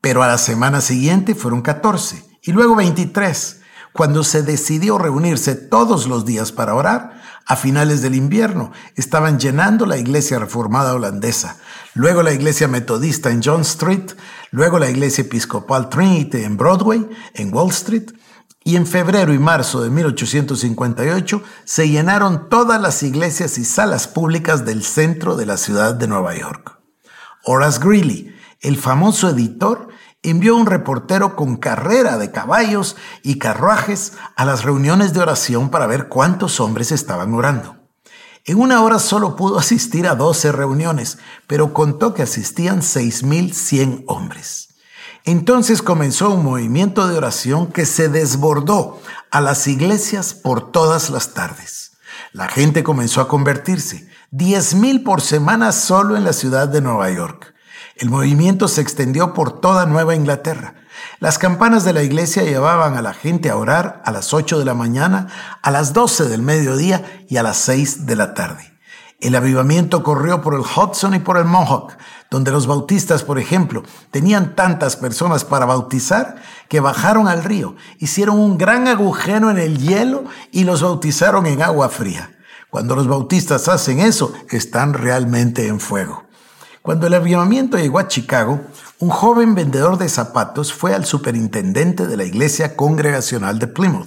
Pero 0.00 0.24
a 0.24 0.26
la 0.26 0.38
semana 0.38 0.80
siguiente 0.80 1.36
fueron 1.36 1.62
14 1.62 2.24
y 2.42 2.50
luego 2.50 2.74
23, 2.74 3.60
cuando 3.96 4.22
se 4.22 4.42
decidió 4.42 4.98
reunirse 4.98 5.54
todos 5.54 6.06
los 6.06 6.24
días 6.24 6.52
para 6.52 6.74
orar. 6.74 7.22
A 7.48 7.56
finales 7.56 8.02
del 8.02 8.14
invierno 8.14 8.72
estaban 8.96 9.38
llenando 9.38 9.86
la 9.86 9.98
iglesia 9.98 10.38
reformada 10.38 10.94
holandesa, 10.94 11.58
luego 11.94 12.22
la 12.22 12.32
iglesia 12.32 12.66
metodista 12.66 13.30
en 13.30 13.40
John 13.42 13.60
Street, 13.60 14.12
luego 14.50 14.80
la 14.80 14.90
iglesia 14.90 15.22
episcopal 15.22 15.88
Trinity 15.88 16.38
en 16.38 16.56
Broadway, 16.56 17.08
en 17.34 17.54
Wall 17.54 17.70
Street, 17.70 18.10
y 18.64 18.74
en 18.74 18.84
febrero 18.84 19.32
y 19.32 19.38
marzo 19.38 19.80
de 19.80 19.90
1858 19.90 21.40
se 21.64 21.88
llenaron 21.88 22.48
todas 22.48 22.80
las 22.80 23.04
iglesias 23.04 23.58
y 23.58 23.64
salas 23.64 24.08
públicas 24.08 24.64
del 24.64 24.82
centro 24.82 25.36
de 25.36 25.46
la 25.46 25.56
ciudad 25.56 25.94
de 25.94 26.08
Nueva 26.08 26.34
York. 26.34 26.80
Horace 27.44 27.78
Greeley, 27.80 28.34
el 28.60 28.76
famoso 28.76 29.28
editor, 29.28 29.86
envió 30.30 30.56
un 30.56 30.66
reportero 30.66 31.36
con 31.36 31.56
carrera 31.56 32.18
de 32.18 32.30
caballos 32.30 32.96
y 33.22 33.38
carruajes 33.38 34.14
a 34.36 34.44
las 34.44 34.64
reuniones 34.64 35.12
de 35.12 35.20
oración 35.20 35.70
para 35.70 35.86
ver 35.86 36.08
cuántos 36.08 36.60
hombres 36.60 36.92
estaban 36.92 37.34
orando. 37.34 37.76
En 38.44 38.60
una 38.60 38.82
hora 38.82 39.00
solo 39.00 39.34
pudo 39.34 39.58
asistir 39.58 40.06
a 40.06 40.14
12 40.14 40.52
reuniones, 40.52 41.18
pero 41.46 41.74
contó 41.74 42.14
que 42.14 42.22
asistían 42.22 42.80
6.100 42.80 44.04
hombres. 44.06 44.68
Entonces 45.24 45.82
comenzó 45.82 46.30
un 46.30 46.44
movimiento 46.44 47.08
de 47.08 47.16
oración 47.16 47.66
que 47.66 47.84
se 47.84 48.08
desbordó 48.08 49.00
a 49.32 49.40
las 49.40 49.66
iglesias 49.66 50.34
por 50.34 50.70
todas 50.70 51.10
las 51.10 51.34
tardes. 51.34 51.98
La 52.32 52.46
gente 52.46 52.84
comenzó 52.84 53.20
a 53.20 53.26
convertirse, 53.26 54.08
10.000 54.30 55.02
por 55.02 55.20
semana 55.20 55.72
solo 55.72 56.16
en 56.16 56.22
la 56.22 56.32
ciudad 56.32 56.68
de 56.68 56.80
Nueva 56.80 57.10
York. 57.10 57.55
El 57.96 58.10
movimiento 58.10 58.68
se 58.68 58.82
extendió 58.82 59.32
por 59.32 59.58
toda 59.58 59.86
Nueva 59.86 60.14
Inglaterra. 60.14 60.74
Las 61.18 61.38
campanas 61.38 61.82
de 61.82 61.94
la 61.94 62.02
iglesia 62.02 62.42
llevaban 62.42 62.94
a 62.94 63.00
la 63.00 63.14
gente 63.14 63.48
a 63.48 63.56
orar 63.56 64.02
a 64.04 64.12
las 64.12 64.34
8 64.34 64.58
de 64.58 64.66
la 64.66 64.74
mañana, 64.74 65.28
a 65.62 65.70
las 65.70 65.94
12 65.94 66.28
del 66.28 66.42
mediodía 66.42 67.24
y 67.26 67.38
a 67.38 67.42
las 67.42 67.56
6 67.56 68.04
de 68.04 68.16
la 68.16 68.34
tarde. 68.34 68.70
El 69.18 69.34
avivamiento 69.34 70.02
corrió 70.02 70.42
por 70.42 70.52
el 70.52 70.60
Hudson 70.60 71.14
y 71.14 71.20
por 71.20 71.38
el 71.38 71.46
Mohawk, 71.46 71.96
donde 72.30 72.50
los 72.50 72.66
bautistas, 72.66 73.22
por 73.22 73.38
ejemplo, 73.38 73.82
tenían 74.10 74.54
tantas 74.54 74.96
personas 74.96 75.46
para 75.46 75.64
bautizar 75.64 76.36
que 76.68 76.80
bajaron 76.80 77.28
al 77.28 77.44
río, 77.44 77.76
hicieron 77.98 78.38
un 78.38 78.58
gran 78.58 78.88
agujero 78.88 79.50
en 79.50 79.56
el 79.56 79.78
hielo 79.78 80.24
y 80.52 80.64
los 80.64 80.82
bautizaron 80.82 81.46
en 81.46 81.62
agua 81.62 81.88
fría. 81.88 82.36
Cuando 82.68 82.94
los 82.94 83.08
bautistas 83.08 83.68
hacen 83.68 84.00
eso, 84.00 84.34
están 84.50 84.92
realmente 84.92 85.66
en 85.66 85.80
fuego. 85.80 86.25
Cuando 86.86 87.08
el 87.08 87.14
avivamiento 87.14 87.78
llegó 87.78 87.98
a 87.98 88.06
Chicago, 88.06 88.60
un 89.00 89.08
joven 89.08 89.56
vendedor 89.56 89.98
de 89.98 90.08
zapatos 90.08 90.72
fue 90.72 90.94
al 90.94 91.04
superintendente 91.04 92.06
de 92.06 92.16
la 92.16 92.22
iglesia 92.22 92.76
congregacional 92.76 93.58
de 93.58 93.66
Plymouth 93.66 94.06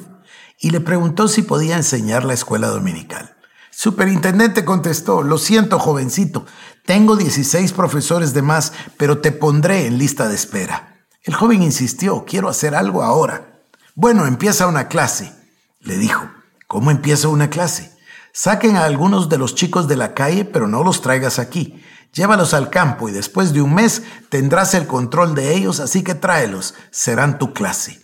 y 0.62 0.70
le 0.70 0.80
preguntó 0.80 1.28
si 1.28 1.42
podía 1.42 1.76
enseñar 1.76 2.24
la 2.24 2.36
escuela 2.36 2.70
dominical. 2.70 3.36
Superintendente 3.70 4.64
contestó, 4.64 5.24
lo 5.24 5.38
siento 5.38 5.78
jovencito, 5.78 6.46
tengo 6.86 7.18
16 7.18 7.74
profesores 7.74 8.34
de 8.34 8.44
más, 8.44 8.72
pero 8.96 9.18
te 9.18 9.34
pondré 9.34 9.86
en 9.86 9.98
lista 9.98 10.30
de 10.30 10.36
espera. 10.36 11.04
El 11.24 11.34
joven 11.34 11.62
insistió, 11.62 12.24
quiero 12.24 12.48
hacer 12.48 12.76
algo 12.76 13.04
ahora. 13.04 13.60
Bueno, 13.94 14.26
empieza 14.26 14.68
una 14.68 14.88
clase, 14.88 15.34
le 15.82 15.98
dijo. 15.98 16.32
¿Cómo 16.66 16.92
empieza 16.92 17.28
una 17.28 17.50
clase? 17.50 17.92
Saquen 18.32 18.78
a 18.78 18.86
algunos 18.86 19.28
de 19.28 19.38
los 19.38 19.54
chicos 19.54 19.90
de 19.90 19.98
la 19.98 20.14
calle, 20.14 20.46
pero 20.46 20.70
no 20.70 20.82
los 20.82 21.02
traigas 21.02 21.40
aquí. 21.40 21.84
Llévalos 22.14 22.54
al 22.54 22.70
campo 22.70 23.08
y 23.08 23.12
después 23.12 23.54
de 23.54 23.62
un 23.62 23.76
mes 23.76 24.04
tendrás 24.30 24.74
el 24.74 24.88
control 24.88 25.36
de 25.36 25.56
ellos, 25.56 25.80
así 25.80 26.04
que 26.04 26.16
tráelos, 26.16 26.74
serán 26.92 27.38
tu 27.38 27.54
clase. 27.54 28.00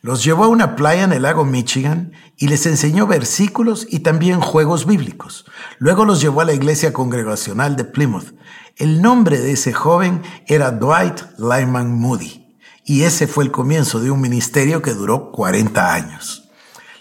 Los 0.00 0.22
llevó 0.22 0.44
a 0.44 0.48
una 0.48 0.76
playa 0.76 1.02
en 1.02 1.12
el 1.12 1.22
lago 1.22 1.44
Michigan 1.44 2.12
y 2.36 2.48
les 2.48 2.66
enseñó 2.66 3.06
versículos 3.06 3.86
y 3.90 4.00
también 4.00 4.40
juegos 4.40 4.86
bíblicos. 4.86 5.44
Luego 5.78 6.04
los 6.04 6.20
llevó 6.20 6.40
a 6.40 6.44
la 6.44 6.52
iglesia 6.52 6.92
congregacional 6.92 7.76
de 7.76 7.84
Plymouth. 7.84 8.34
El 8.76 9.02
nombre 9.02 9.40
de 9.40 9.52
ese 9.52 9.72
joven 9.72 10.22
era 10.46 10.70
Dwight 10.70 11.20
Lyman 11.38 11.92
Moody 11.98 12.46
y 12.84 13.02
ese 13.02 13.26
fue 13.26 13.44
el 13.44 13.50
comienzo 13.50 14.00
de 14.00 14.10
un 14.10 14.20
ministerio 14.20 14.80
que 14.80 14.94
duró 14.94 15.30
40 15.32 15.92
años. 15.92 16.47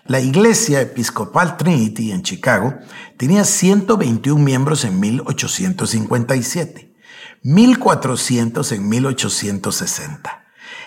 La 0.07 0.21
Iglesia 0.21 0.79
Episcopal 0.79 1.57
Trinity 1.57 2.13
en 2.13 2.23
Chicago 2.23 2.75
tenía 3.17 3.43
121 3.43 4.41
miembros 4.41 4.85
en 4.85 5.01
1857, 5.01 6.95
1400 7.43 8.71
en 8.71 8.87
1860. 8.87 10.45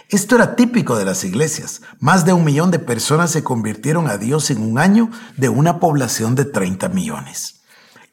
Esto 0.08 0.36
era 0.36 0.56
típico 0.56 0.96
de 0.96 1.04
las 1.04 1.22
iglesias. 1.24 1.82
Más 1.98 2.24
de 2.24 2.32
un 2.32 2.44
millón 2.44 2.70
de 2.70 2.78
personas 2.78 3.30
se 3.30 3.44
convirtieron 3.44 4.08
a 4.08 4.16
Dios 4.16 4.50
en 4.50 4.62
un 4.62 4.78
año 4.78 5.10
de 5.36 5.50
una 5.50 5.80
población 5.80 6.34
de 6.34 6.46
30 6.46 6.88
millones. 6.88 7.59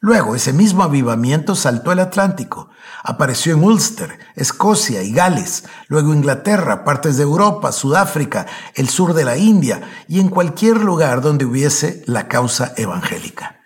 Luego, 0.00 0.36
ese 0.36 0.52
mismo 0.52 0.84
avivamiento 0.84 1.56
saltó 1.56 1.90
el 1.90 1.98
Atlántico. 1.98 2.70
Apareció 3.02 3.54
en 3.54 3.64
Ulster, 3.64 4.18
Escocia 4.36 5.02
y 5.02 5.12
Gales, 5.12 5.64
luego 5.88 6.14
Inglaterra, 6.14 6.84
partes 6.84 7.16
de 7.16 7.24
Europa, 7.24 7.72
Sudáfrica, 7.72 8.46
el 8.74 8.88
sur 8.88 9.12
de 9.12 9.24
la 9.24 9.36
India 9.36 9.80
y 10.06 10.20
en 10.20 10.28
cualquier 10.28 10.76
lugar 10.76 11.20
donde 11.20 11.44
hubiese 11.44 12.04
la 12.06 12.28
causa 12.28 12.74
evangélica. 12.76 13.56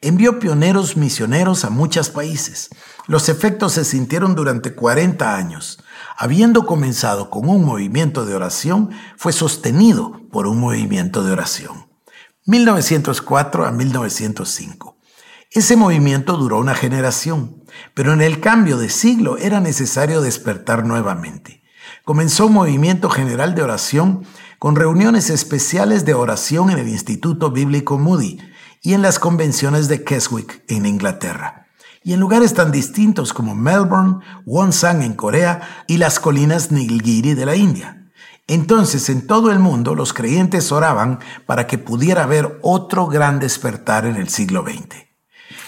Envió 0.00 0.38
pioneros 0.38 0.96
misioneros 0.96 1.64
a 1.64 1.70
muchos 1.70 2.08
países. 2.08 2.70
Los 3.06 3.28
efectos 3.28 3.72
se 3.72 3.84
sintieron 3.84 4.36
durante 4.36 4.74
40 4.74 5.36
años. 5.36 5.82
Habiendo 6.16 6.66
comenzado 6.66 7.30
con 7.30 7.48
un 7.48 7.64
movimiento 7.64 8.24
de 8.24 8.34
oración, 8.34 8.90
fue 9.16 9.32
sostenido 9.32 10.22
por 10.30 10.46
un 10.46 10.60
movimiento 10.60 11.24
de 11.24 11.32
oración. 11.32 11.88
1904 12.46 13.66
a 13.66 13.72
1905. 13.72 14.99
Ese 15.52 15.74
movimiento 15.74 16.36
duró 16.36 16.60
una 16.60 16.76
generación, 16.76 17.64
pero 17.92 18.12
en 18.12 18.20
el 18.20 18.38
cambio 18.38 18.78
de 18.78 18.88
siglo 18.88 19.36
era 19.36 19.58
necesario 19.58 20.20
despertar 20.20 20.86
nuevamente. 20.86 21.64
Comenzó 22.04 22.46
un 22.46 22.52
movimiento 22.52 23.10
general 23.10 23.56
de 23.56 23.64
oración 23.64 24.24
con 24.60 24.76
reuniones 24.76 25.28
especiales 25.28 26.04
de 26.04 26.14
oración 26.14 26.70
en 26.70 26.78
el 26.78 26.88
Instituto 26.88 27.50
Bíblico 27.50 27.98
Moody 27.98 28.38
y 28.80 28.92
en 28.92 29.02
las 29.02 29.18
convenciones 29.18 29.88
de 29.88 30.04
Keswick 30.04 30.62
en 30.68 30.86
Inglaterra, 30.86 31.66
y 32.04 32.12
en 32.12 32.20
lugares 32.20 32.54
tan 32.54 32.70
distintos 32.70 33.32
como 33.32 33.56
Melbourne, 33.56 34.24
Wonsan 34.46 35.02
en 35.02 35.14
Corea 35.14 35.84
y 35.88 35.96
las 35.96 36.20
colinas 36.20 36.70
Nilgiri 36.70 37.34
de 37.34 37.46
la 37.46 37.56
India. 37.56 38.06
Entonces 38.46 39.08
en 39.08 39.26
todo 39.26 39.50
el 39.50 39.58
mundo 39.58 39.96
los 39.96 40.12
creyentes 40.12 40.70
oraban 40.70 41.18
para 41.44 41.66
que 41.66 41.76
pudiera 41.76 42.22
haber 42.22 42.60
otro 42.62 43.08
gran 43.08 43.40
despertar 43.40 44.06
en 44.06 44.14
el 44.14 44.28
siglo 44.28 44.62
XX. 44.62 45.09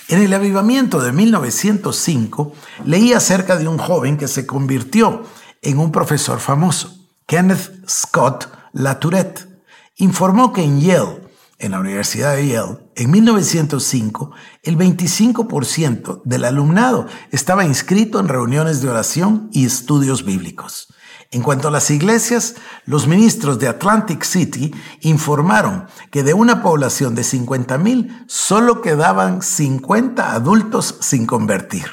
En 0.08 0.20
el 0.22 0.32
avivamiento 0.34 1.00
de 1.00 1.12
1905 1.12 2.52
leí 2.84 3.12
acerca 3.12 3.56
de 3.56 3.68
un 3.68 3.78
joven 3.78 4.16
que 4.16 4.28
se 4.28 4.46
convirtió 4.46 5.24
en 5.62 5.78
un 5.78 5.92
profesor 5.92 6.40
famoso, 6.40 6.96
Kenneth 7.26 7.88
Scott 7.88 8.48
Latourette. 8.72 9.48
Informó 9.96 10.52
que 10.52 10.62
en 10.62 10.80
Yale, 10.80 11.22
en 11.58 11.72
la 11.72 11.80
Universidad 11.80 12.34
de 12.34 12.48
Yale, 12.48 12.78
en 12.96 13.10
1905, 13.10 14.32
el 14.64 14.76
25% 14.76 16.22
del 16.24 16.44
alumnado 16.44 17.06
estaba 17.30 17.64
inscrito 17.64 18.18
en 18.18 18.28
reuniones 18.28 18.82
de 18.82 18.88
oración 18.88 19.48
y 19.52 19.64
estudios 19.64 20.24
bíblicos. 20.24 20.88
En 21.32 21.42
cuanto 21.42 21.68
a 21.68 21.70
las 21.70 21.90
iglesias, 21.90 22.56
los 22.84 23.06
ministros 23.06 23.58
de 23.58 23.66
Atlantic 23.66 24.22
City 24.22 24.70
informaron 25.00 25.86
que 26.10 26.22
de 26.22 26.34
una 26.34 26.62
población 26.62 27.14
de 27.14 27.22
50.000 27.22 28.24
solo 28.26 28.82
quedaban 28.82 29.40
50 29.40 30.34
adultos 30.34 30.96
sin 31.00 31.24
convertir. 31.24 31.86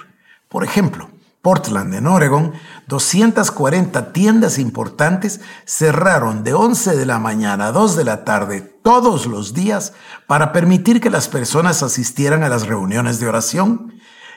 Por 0.50 0.65
ejemplo, 0.65 1.10
Portland, 1.41 1.93
en 1.93 2.08
Oregon, 2.08 2.51
240 2.88 4.12
tiendas 4.12 4.60
importantes 4.60 5.39
cerraron 5.63 6.43
de 6.43 6.53
11 6.53 6.98
de 6.98 7.05
la 7.05 7.17
mañana 7.17 7.67
a 7.67 7.72
2 7.72 7.96
de 7.96 8.03
la 8.03 8.25
tarde 8.25 8.60
todos 8.60 9.25
los 9.25 9.53
días 9.53 9.93
para 10.27 10.51
permitir 10.51 11.00
que 11.00 11.10
las 11.10 11.29
personas 11.29 11.81
asistieran 11.81 12.43
a 12.43 12.50
las 12.50 12.67
reuniones 12.67 13.22
de 13.22 13.29
oración, 13.29 13.93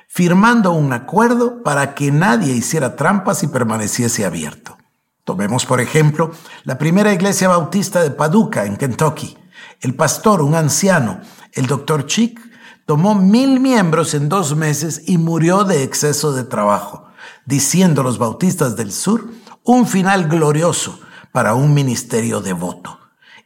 firmando 0.07 0.71
un 0.71 0.93
acuerdo 0.93 1.65
para 1.65 1.95
que 1.97 2.13
nadie 2.13 2.53
hiciera 2.53 2.95
trampas 2.95 3.43
y 3.43 3.49
permaneciese 3.49 4.25
abierto. 4.25 4.79
Tomemos, 5.25 5.67
por 5.67 5.81
ejemplo, 5.81 6.33
la 6.65 6.79
primera 6.79 7.13
iglesia 7.13 7.49
bautista 7.49 8.03
de 8.03 8.11
Paducah, 8.11 8.67
en 8.67 8.77
Kentucky. 8.77 9.37
El 9.81 9.95
pastor, 9.95 10.43
un 10.43 10.55
anciano, 10.55 11.21
el 11.53 11.67
doctor 11.67 12.07
Chick, 12.07 12.41
tomó 12.87 13.15
mil 13.15 13.61
miembros 13.61 14.15
en 14.15 14.29
dos 14.29 14.57
meses 14.57 15.03
y 15.07 15.19
murió 15.19 15.65
de 15.65 15.85
exceso 15.85 16.33
de 16.33 16.45
trabajo, 16.45 17.07
diciendo 17.47 18.03
los 18.03 18.19
bautistas 18.19 18.77
del 18.77 18.93
sur 18.93 19.31
un 19.65 19.87
final 19.87 20.29
glorioso 20.29 20.99
para 21.31 21.55
un 21.55 21.73
ministerio 21.73 22.41
devoto. 22.41 22.99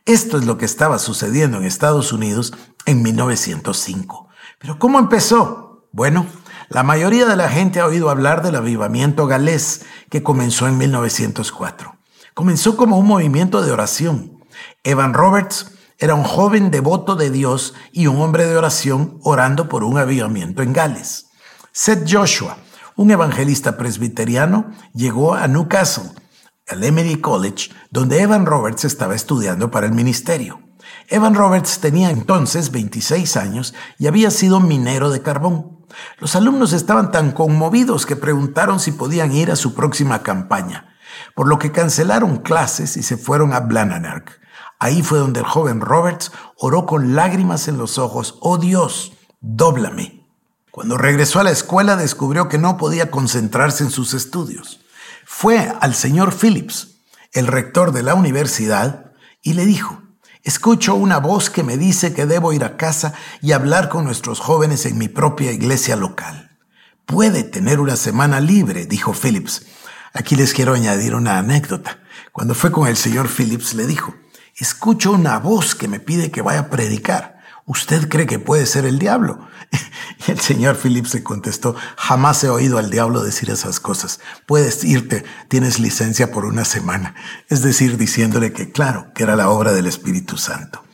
Esto 0.07 0.39
es 0.39 0.47
lo 0.47 0.57
que 0.57 0.65
estaba 0.65 0.99
sucediendo 0.99 1.59
en 1.59 1.65
Estados 1.65 2.13
Unidos 2.13 2.55
en 2.87 3.03
1905. 3.03 4.29
Pero 4.59 4.79
¿cómo 4.79 4.99
empezó? 4.99 5.89
Bueno, 5.93 6.27
la 6.69 6.83
mayoría 6.83 7.27
de 7.27 7.37
la 7.37 7.49
gente 7.49 7.81
ha 7.81 7.87
oído 7.87 8.11
hablar 8.11 8.43
del 8.43 8.57
avivamiento 8.57 9.27
galés 9.27 9.85
que 10.11 10.23
comenzó 10.23 10.67
en 10.67 10.79
1904. 10.79 11.97
Comenzó 12.35 12.77
como 12.77 12.99
un 12.99 13.07
movimiento 13.07 13.63
de 13.63 13.73
oración. 13.73 14.45
Evan 14.83 15.15
Roberts 15.15 15.73
era 15.99 16.15
un 16.15 16.25
joven 16.25 16.71
devoto 16.71 17.17
de 17.17 17.31
Dios 17.31 17.75
y 17.93 18.09
un 18.09 18.21
hombre 18.21 18.47
de 18.47 18.57
oración 18.57 19.19
orando 19.23 19.69
por 19.69 19.85
un 19.85 19.97
avivamiento 19.97 20.63
en 20.63 20.73
Gales. 20.73 21.29
Seth 21.73 22.11
Joshua, 22.11 22.59
un 22.97 23.11
evangelista 23.11 23.77
presbiteriano, 23.77 24.73
llegó 24.93 25.35
a 25.35 25.47
Newcastle, 25.47 26.11
al 26.69 26.83
Emery 26.83 27.21
College, 27.21 27.71
donde 27.91 28.21
Evan 28.21 28.45
Roberts 28.45 28.85
estaba 28.85 29.15
estudiando 29.15 29.71
para 29.71 29.87
el 29.87 29.93
ministerio. 29.93 30.66
Evan 31.09 31.35
Roberts 31.35 31.79
tenía 31.81 32.11
entonces 32.11 32.73
26 32.73 33.37
años 33.37 33.75
y 33.99 34.07
había 34.07 34.31
sido 34.31 34.61
minero 34.61 35.11
de 35.11 35.23
carbón. 35.23 35.87
Los 36.19 36.35
alumnos 36.35 36.73
estaban 36.73 37.13
tan 37.13 37.33
conmovidos 37.33 38.07
que 38.07 38.17
preguntaron 38.17 38.81
si 38.81 38.93
podían 38.93 39.33
ir 39.33 39.51
a 39.51 39.57
su 39.57 39.75
próxima 39.75 40.23
campaña, 40.23 40.97
por 41.35 41.47
lo 41.47 41.59
que 41.59 41.73
cancelaron 41.73 42.39
clases 42.39 42.97
y 42.97 43.03
se 43.03 43.17
fueron 43.17 43.53
a 43.53 43.61
Blananark. 43.61 44.41
Ahí 44.79 45.03
fue 45.03 45.19
donde 45.19 45.41
el 45.41 45.47
joven 45.47 45.81
Roberts 45.81 46.33
oró 46.59 46.87
con 46.87 47.15
lágrimas 47.15 47.69
en 47.69 47.79
los 47.79 47.99
ojos, 47.99 48.39
oh 48.41 48.59
Dios, 48.59 49.13
dóblame. 49.41 50.27
Cuando 50.71 50.99
regresó 50.99 51.41
a 51.41 51.45
la 51.45 51.51
escuela 51.51 51.97
descubrió 51.97 52.49
que 52.49 52.59
no 52.59 52.77
podía 52.77 53.11
concentrarse 53.11 53.85
en 53.85 53.91
sus 53.91 54.13
estudios. 54.13 54.81
Fue 55.25 55.73
al 55.81 55.95
señor 55.95 56.35
Phillips, 56.35 56.99
el 57.33 57.47
rector 57.47 57.93
de 57.93 58.03
la 58.03 58.15
universidad, 58.15 59.13
y 59.41 59.55
le 59.55 59.65
dijo, 59.65 60.03
escucho 60.47 60.95
una 60.95 61.19
voz 61.19 61.51
que 61.51 61.65
me 61.65 61.77
dice 61.77 62.15
que 62.15 62.25
debo 62.25 62.53
ir 62.53 62.63
a 62.63 62.77
casa 62.77 63.15
y 63.43 63.51
hablar 63.51 63.89
con 63.89 64.05
nuestros 64.05 64.39
jóvenes 64.39 64.87
en 64.87 64.97
mi 64.97 65.09
propia 65.09 65.51
iglesia 65.51 65.97
local. 65.97 66.57
Puede 67.05 67.43
tener 67.43 67.81
una 67.81 67.97
semana 67.97 68.39
libre, 68.39 68.87
dijo 68.87 69.13
Phillips. 69.13 69.67
Aquí 70.13 70.37
les 70.37 70.55
quiero 70.55 70.75
añadir 70.75 71.17
una 71.17 71.39
anécdota. 71.39 71.99
Cuando 72.31 72.55
fue 72.55 72.71
con 72.71 72.87
el 72.87 72.97
señor 72.97 73.29
Phillips 73.29 73.75
le 73.75 73.89
dijo, 73.89 74.15
escucho 74.55 75.11
una 75.11 75.41
voz 75.41 75.75
que 75.75 75.89
me 75.89 75.99
pide 75.99 76.31
que 76.31 76.43
vaya 76.43 76.61
a 76.61 76.71
predicar. 76.71 77.36
¿Usted 77.67 78.09
cree 78.09 78.27
que 78.27 78.39
puede 78.39 78.65
ser 78.65 78.87
el 78.87 79.01
diablo? 79.01 79.41
Y 80.27 80.31
el 80.31 80.39
señor 80.39 80.77
Phillips 80.77 81.15
le 81.15 81.25
contestó, 81.25 81.75
jamás 81.97 82.43
he 82.45 82.49
oído 82.49 82.79
al 82.79 82.91
diablo 82.91 83.25
decir 83.25 83.51
esas 83.51 83.81
cosas. 83.81 84.21
Puedes 84.47 84.85
irte, 84.85 85.25
tienes 85.49 85.81
licencia 85.81 86.31
por 86.31 86.45
una 86.45 86.65
semana. 86.65 87.17
Es 87.49 87.63
decir, 87.63 87.99
diciéndole 87.99 88.53
que 88.53 88.71
claro, 88.71 89.13
que 89.15 89.25
era 89.25 89.35
la 89.35 89.51
obra 89.51 89.73
del 89.73 89.87
Espíritu 89.87 90.39
Santo. 90.39 90.85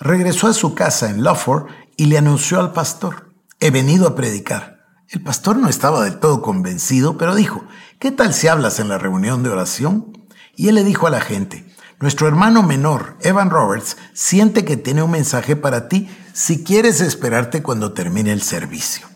Regresó 0.00 0.46
a 0.46 0.54
su 0.54 0.74
casa 0.74 1.10
en 1.10 1.22
Lawford 1.22 1.66
y 1.96 2.06
le 2.06 2.16
anunció 2.16 2.58
al 2.58 2.72
pastor, 2.72 3.34
he 3.60 3.70
venido 3.70 4.08
a 4.08 4.14
predicar. 4.14 4.86
El 5.08 5.22
pastor 5.22 5.56
no 5.56 5.68
estaba 5.68 6.04
del 6.04 6.20
todo 6.20 6.40
convencido, 6.40 7.18
pero 7.18 7.34
dijo, 7.34 7.64
¿qué 7.98 8.12
tal 8.12 8.32
si 8.32 8.48
hablas 8.48 8.78
en 8.78 8.88
la 8.88 8.98
reunión 8.98 9.42
de 9.42 9.50
oración? 9.50 10.26
Y 10.54 10.68
él 10.68 10.76
le 10.76 10.84
dijo 10.84 11.06
a 11.06 11.10
la 11.10 11.20
gente, 11.20 11.66
nuestro 12.00 12.28
hermano 12.28 12.62
menor, 12.62 13.16
Evan 13.22 13.50
Roberts, 13.50 13.96
siente 14.12 14.64
que 14.64 14.76
tiene 14.76 15.02
un 15.02 15.10
mensaje 15.10 15.56
para 15.56 15.88
ti 15.88 16.08
si 16.32 16.62
quieres 16.62 17.00
esperarte 17.00 17.62
cuando 17.62 17.92
termine 17.92 18.32
el 18.32 18.42
servicio. 18.42 19.08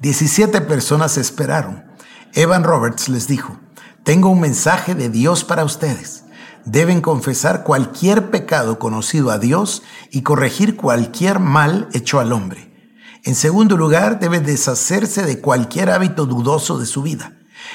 Diecisiete 0.00 0.60
personas 0.62 1.18
esperaron. 1.18 1.84
Evan 2.32 2.64
Roberts 2.64 3.08
les 3.08 3.28
dijo, 3.28 3.58
tengo 4.04 4.30
un 4.30 4.40
mensaje 4.40 4.94
de 4.94 5.08
Dios 5.08 5.44
para 5.44 5.64
ustedes. 5.64 6.24
Deben 6.64 7.02
confesar 7.02 7.62
cualquier 7.62 8.30
pecado 8.30 8.78
conocido 8.78 9.30
a 9.30 9.38
Dios 9.38 9.82
y 10.10 10.22
corregir 10.22 10.76
cualquier 10.76 11.38
mal 11.38 11.88
hecho 11.92 12.20
al 12.20 12.32
hombre. 12.32 12.72
En 13.24 13.34
segundo 13.34 13.76
lugar, 13.76 14.18
deben 14.18 14.44
deshacerse 14.44 15.24
de 15.24 15.40
cualquier 15.40 15.90
hábito 15.90 16.26
dudoso 16.26 16.78
de 16.78 16.86
su 16.86 17.02
vida. 17.02 17.32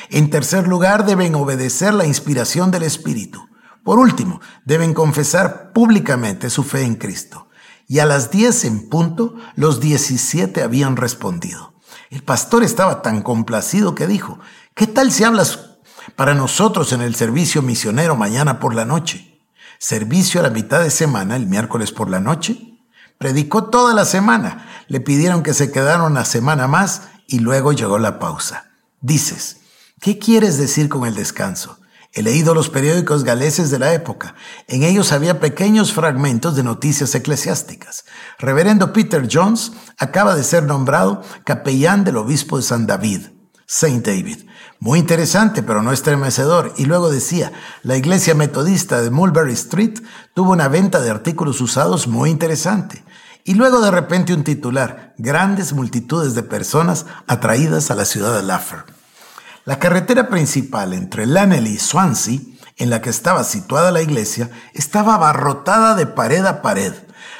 En 0.10 0.30
tercer 0.30 0.68
lugar, 0.68 1.06
deben 1.06 1.36
obedecer 1.36 1.94
la 1.94 2.06
inspiración 2.06 2.70
del 2.70 2.84
Espíritu. 2.84 3.49
Por 3.84 4.00
último, 4.00 4.42
deben 4.66 4.94
confesar 4.94 5.72
públicamente 5.74 6.50
su 6.50 6.64
fe 6.64 6.84
en 6.84 6.96
Cristo. 6.96 7.48
Y 7.88 8.00
a 8.00 8.06
las 8.06 8.30
diez 8.30 8.66
en 8.66 8.88
punto, 8.90 9.36
los 9.56 9.80
diecisiete 9.80 10.62
habían 10.62 10.96
respondido. 10.96 11.74
El 12.10 12.24
pastor 12.24 12.64
estaba 12.64 13.02
tan 13.02 13.22
complacido 13.22 13.96
que 13.96 14.08
dijo, 14.08 14.40
¿qué 14.76 14.88
tal 14.88 15.12
si 15.12 15.24
hablas 15.24 15.78
para 16.16 16.34
nosotros 16.34 16.94
en 16.94 17.02
el 17.02 17.16
servicio 17.16 17.62
misionero 17.62 18.16
mañana 18.16 18.60
por 18.60 18.76
la 18.76 18.86
noche? 18.86 19.42
Servicio 19.80 20.40
a 20.40 20.44
la 20.44 20.50
mitad 20.50 20.82
de 20.82 20.92
semana, 20.92 21.36
el 21.36 21.48
miércoles 21.48 21.92
por 21.92 22.10
la 22.10 22.20
noche. 22.20 22.78
Predicó 23.18 23.66
toda 23.66 23.94
la 23.94 24.06
semana. 24.06 24.68
Le 24.88 25.00
pidieron 25.00 25.42
que 25.42 25.54
se 25.54 25.72
quedara 25.72 26.04
una 26.04 26.26
semana 26.26 26.68
más 26.68 27.10
y 27.28 27.40
luego 27.40 27.74
llegó 27.74 27.98
la 27.98 28.20
pausa. 28.20 28.72
Dices, 29.02 29.62
¿qué 30.02 30.20
quieres 30.20 30.58
decir 30.58 30.90
con 30.90 31.06
el 31.08 31.16
descanso? 31.16 31.79
He 32.12 32.24
leído 32.24 32.56
los 32.56 32.70
periódicos 32.70 33.24
galeses 33.24 33.70
de 33.70 33.78
la 33.78 33.94
época. 33.94 34.34
En 34.68 34.82
ellos 34.82 35.12
había 35.12 35.40
pequeños 35.40 35.94
fragmentos 35.94 36.56
de 36.56 36.64
noticias 36.64 37.14
eclesiásticas. 37.14 38.04
Reverendo 38.40 38.94
Peter 38.94 39.28
Jones 39.32 39.74
acaba 39.98 40.36
de 40.36 40.44
ser 40.44 40.64
nombrado 40.64 41.22
capellán 41.44 42.04
del 42.04 42.18
obispo 42.18 42.58
de 42.58 42.64
San 42.64 42.88
David, 42.88 43.28
Saint 43.68 44.04
David. 44.04 44.48
Muy 44.80 44.98
interesante, 44.98 45.62
pero 45.62 45.84
no 45.84 45.92
estremecedor. 45.92 46.74
Y 46.78 46.86
luego 46.86 47.12
decía, 47.12 47.52
la 47.84 47.96
iglesia 47.96 48.34
metodista 48.34 49.02
de 49.02 49.12
Mulberry 49.12 49.54
Street 49.54 50.00
tuvo 50.34 50.54
una 50.54 50.68
venta 50.68 51.02
de 51.02 51.12
artículos 51.12 51.62
usados 51.62 52.08
muy 52.08 52.32
interesante. 52.32 53.04
Y 53.44 53.54
luego 53.54 53.82
de 53.82 53.92
repente 53.92 54.34
un 54.34 54.44
titular, 54.44 55.14
grandes 55.18 55.74
multitudes 55.74 56.34
de 56.34 56.42
personas 56.42 57.06
atraídas 57.28 57.92
a 57.92 57.96
la 57.96 58.06
ciudad 58.06 58.36
de 58.36 58.44
Laffer. 58.44 58.99
La 59.66 59.78
carretera 59.80 60.30
principal 60.30 60.94
entre 60.94 61.26
Lanel 61.26 61.68
y 61.68 61.78
Swansea, 61.78 62.40
en 62.78 62.90
la 62.90 63.02
que 63.02 63.10
estaba 63.10 63.44
situada 63.44 63.92
la 63.92 64.02
iglesia, 64.02 64.50
estaba 64.74 65.16
abarrotada 65.16 65.96
de 65.96 66.08
pared 66.08 66.46
a 66.46 66.62
pared. 66.62 66.94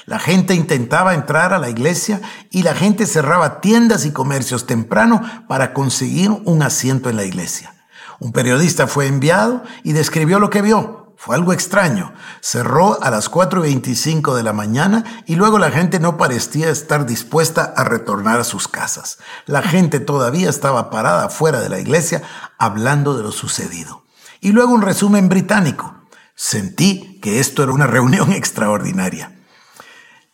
La 0.06 0.20
gente 0.20 0.54
intentaba 0.54 1.14
entrar 1.14 1.54
a 1.54 1.60
la 1.60 1.70
iglesia 1.70 2.22
y 2.50 2.64
la 2.64 2.76
gente 2.76 3.06
cerraba 3.06 3.62
tiendas 3.62 4.06
y 4.06 4.12
comercios 4.12 4.66
temprano 4.66 5.22
para 5.48 5.74
conseguir 5.74 6.32
un 6.46 6.62
asiento 6.62 7.10
en 7.10 7.16
la 7.16 7.24
iglesia. 7.24 7.76
Un 8.20 8.34
periodista 8.34 8.88
fue 8.88 9.08
enviado 9.08 9.64
y 9.84 9.94
describió 9.94 10.40
lo 10.40 10.50
que 10.50 10.62
vio. 10.62 11.09
Fue 11.22 11.36
algo 11.36 11.52
extraño. 11.52 12.14
Cerró 12.40 13.04
a 13.04 13.10
las 13.10 13.30
4.25 13.30 14.36
de 14.36 14.42
la 14.42 14.54
mañana 14.54 15.04
y 15.26 15.36
luego 15.36 15.60
la 15.60 15.70
gente 15.70 16.00
no 16.00 16.16
parecía 16.16 16.70
estar 16.70 17.06
dispuesta 17.06 17.74
a 17.76 17.84
retornar 17.84 18.40
a 18.40 18.46
sus 18.46 18.70
casas. 18.70 19.18
La 19.46 19.62
gente 19.62 20.00
todavía 20.00 20.50
estaba 20.50 20.90
parada 20.90 21.28
fuera 21.28 21.60
de 21.60 21.68
la 21.68 21.78
iglesia 21.78 22.22
hablando 22.58 23.18
de 23.18 23.24
lo 23.24 23.34
sucedido. 23.34 24.06
Y 24.40 24.54
luego 24.54 24.72
un 24.72 24.82
resumen 24.82 25.28
británico. 25.28 25.94
Sentí 26.36 27.20
que 27.22 27.42
esto 27.42 27.64
era 27.64 27.74
una 27.74 27.86
reunión 27.86 28.32
extraordinaria. 28.32 29.38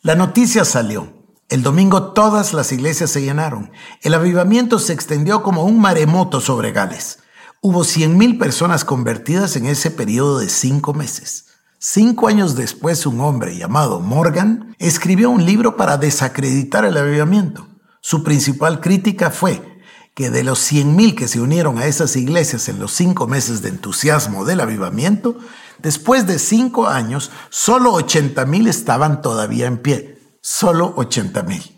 La 0.04 0.14
noticia 0.14 0.66
salió. 0.66 1.12
El 1.50 1.64
domingo 1.64 2.14
todas 2.14 2.54
las 2.54 2.72
iglesias 2.72 3.10
se 3.10 3.24
llenaron. 3.24 3.72
El 4.04 4.14
avivamiento 4.14 4.78
se 4.78 4.94
extendió 4.94 5.42
como 5.42 5.64
un 5.64 5.80
maremoto 5.80 6.42
sobre 6.42 6.72
Gales. 6.74 7.24
Hubo 7.68 7.84
100.000 7.84 8.38
personas 8.38 8.86
convertidas 8.86 9.56
en 9.56 9.66
ese 9.66 9.90
periodo 9.90 10.38
de 10.38 10.50
cinco 10.50 10.94
meses. 10.94 11.48
Cinco 11.80 12.28
años 12.28 12.56
después, 12.56 13.08
un 13.08 13.20
hombre 13.22 13.58
llamado 13.58 14.00
Morgan 14.02 14.76
escribió 14.78 15.32
un 15.32 15.48
libro 15.48 15.76
para 15.76 15.98
desacreditar 15.98 16.86
el 16.86 16.96
avivamiento. 16.96 17.68
Su 18.02 18.24
principal 18.24 18.82
crítica 18.82 19.32
fue 19.32 19.80
que 20.14 20.30
de 20.30 20.44
los 20.44 20.72
100.000 20.72 21.16
que 21.16 21.28
se 21.28 21.42
unieron 21.42 21.80
a 21.80 21.88
esas 21.88 22.16
iglesias 22.16 22.70
en 22.70 22.78
los 22.78 22.92
cinco 22.92 23.26
meses 23.26 23.64
de 23.64 23.70
entusiasmo 23.70 24.46
del 24.46 24.62
avivamiento, 24.62 25.36
después 25.80 26.28
de 26.28 26.38
cinco 26.38 26.86
años, 26.86 27.32
solo 27.50 27.94
80.000 27.94 28.68
estaban 28.68 29.24
todavía 29.24 29.66
en 29.66 29.80
pie. 29.80 30.20
Solo 30.40 30.96
80.000. 30.98 31.76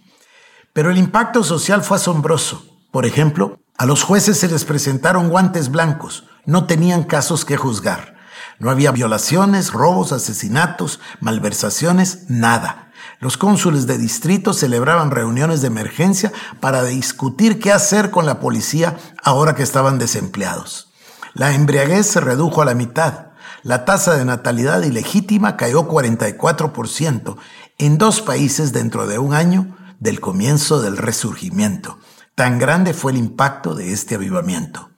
Pero 0.74 0.92
el 0.92 0.98
impacto 0.98 1.46
social 1.46 1.82
fue 1.82 1.96
asombroso. 1.96 2.66
Por 2.92 3.06
ejemplo, 3.06 3.62
a 3.78 3.86
los 3.86 4.02
jueces 4.02 4.40
se 4.40 4.48
les 4.48 4.66
presentaron 4.66 5.30
guantes 5.30 5.70
blancos, 5.70 6.24
no 6.46 6.66
tenían 6.66 7.04
casos 7.04 7.46
que 7.46 7.58
juzgar. 7.58 8.16
No 8.58 8.72
había 8.72 8.92
violaciones, 8.92 9.72
robos, 9.72 10.12
asesinatos, 10.12 11.00
malversaciones, 11.20 12.24
nada. 12.28 12.92
Los 13.20 13.38
cónsules 13.38 13.86
de 13.86 14.00
distrito 14.00 14.54
celebraban 14.54 15.12
reuniones 15.12 15.62
de 15.62 15.68
emergencia 15.68 16.32
para 16.60 16.84
discutir 16.86 17.60
qué 17.60 17.72
hacer 17.72 18.10
con 18.10 18.26
la 18.26 18.40
policía 18.40 18.98
ahora 19.24 19.54
que 19.54 19.62
estaban 19.62 20.00
desempleados. 20.00 20.92
La 21.36 21.54
embriaguez 21.54 22.08
se 22.08 22.20
redujo 22.20 22.64
a 22.64 22.66
la 22.66 22.74
mitad. 22.74 23.28
La 23.62 23.86
tasa 23.86 24.16
de 24.16 24.26
natalidad 24.26 24.82
ilegítima 24.82 25.56
cayó 25.56 25.88
44% 25.88 27.38
en 27.78 27.98
dos 28.00 28.22
países 28.22 28.74
dentro 28.74 29.06
de 29.06 29.20
un 29.20 29.36
año 29.36 29.78
del 30.00 30.20
comienzo 30.20 30.82
del 30.82 30.98
resurgimiento. 30.98 32.00
Tan 32.38 32.60
grande 32.60 32.94
fue 32.94 33.14
el 33.14 33.18
impacto 33.18 33.74
de 33.74 33.92
este 33.92 34.14
avivamiento. 34.14 34.92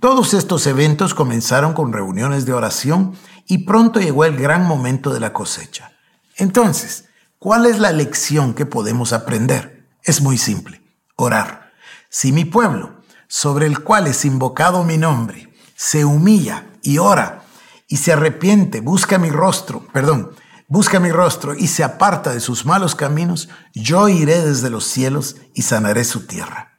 Todos 0.00 0.34
estos 0.34 0.66
eventos 0.66 1.14
comenzaron 1.14 1.72
con 1.72 1.92
reuniones 1.92 2.46
de 2.46 2.52
oración 2.52 3.14
y 3.46 3.58
pronto 3.58 4.00
llegó 4.00 4.24
el 4.24 4.36
gran 4.36 4.64
momento 4.64 5.14
de 5.14 5.20
la 5.20 5.32
cosecha. 5.32 5.92
Entonces, 6.34 7.04
¿cuál 7.38 7.66
es 7.66 7.78
la 7.78 7.92
lección 7.92 8.54
que 8.54 8.66
podemos 8.66 9.12
aprender? 9.12 9.86
Es 10.02 10.20
muy 10.20 10.36
simple, 10.36 10.82
orar. 11.14 11.70
Si 12.08 12.32
mi 12.32 12.44
pueblo, 12.44 12.96
sobre 13.28 13.66
el 13.66 13.84
cual 13.84 14.08
es 14.08 14.24
invocado 14.24 14.82
mi 14.82 14.98
nombre, 14.98 15.54
se 15.76 16.04
humilla 16.04 16.66
y 16.82 16.98
ora 16.98 17.44
y 17.86 17.98
se 17.98 18.14
arrepiente, 18.14 18.80
busca 18.80 19.16
mi 19.16 19.30
rostro, 19.30 19.86
perdón, 19.92 20.32
busca 20.66 20.98
mi 20.98 21.12
rostro 21.12 21.54
y 21.54 21.68
se 21.68 21.84
aparta 21.84 22.34
de 22.34 22.40
sus 22.40 22.66
malos 22.66 22.96
caminos, 22.96 23.48
yo 23.74 24.08
iré 24.08 24.44
desde 24.44 24.70
los 24.70 24.86
cielos 24.86 25.36
y 25.54 25.62
sanaré 25.62 26.02
su 26.02 26.26
tierra. 26.26 26.69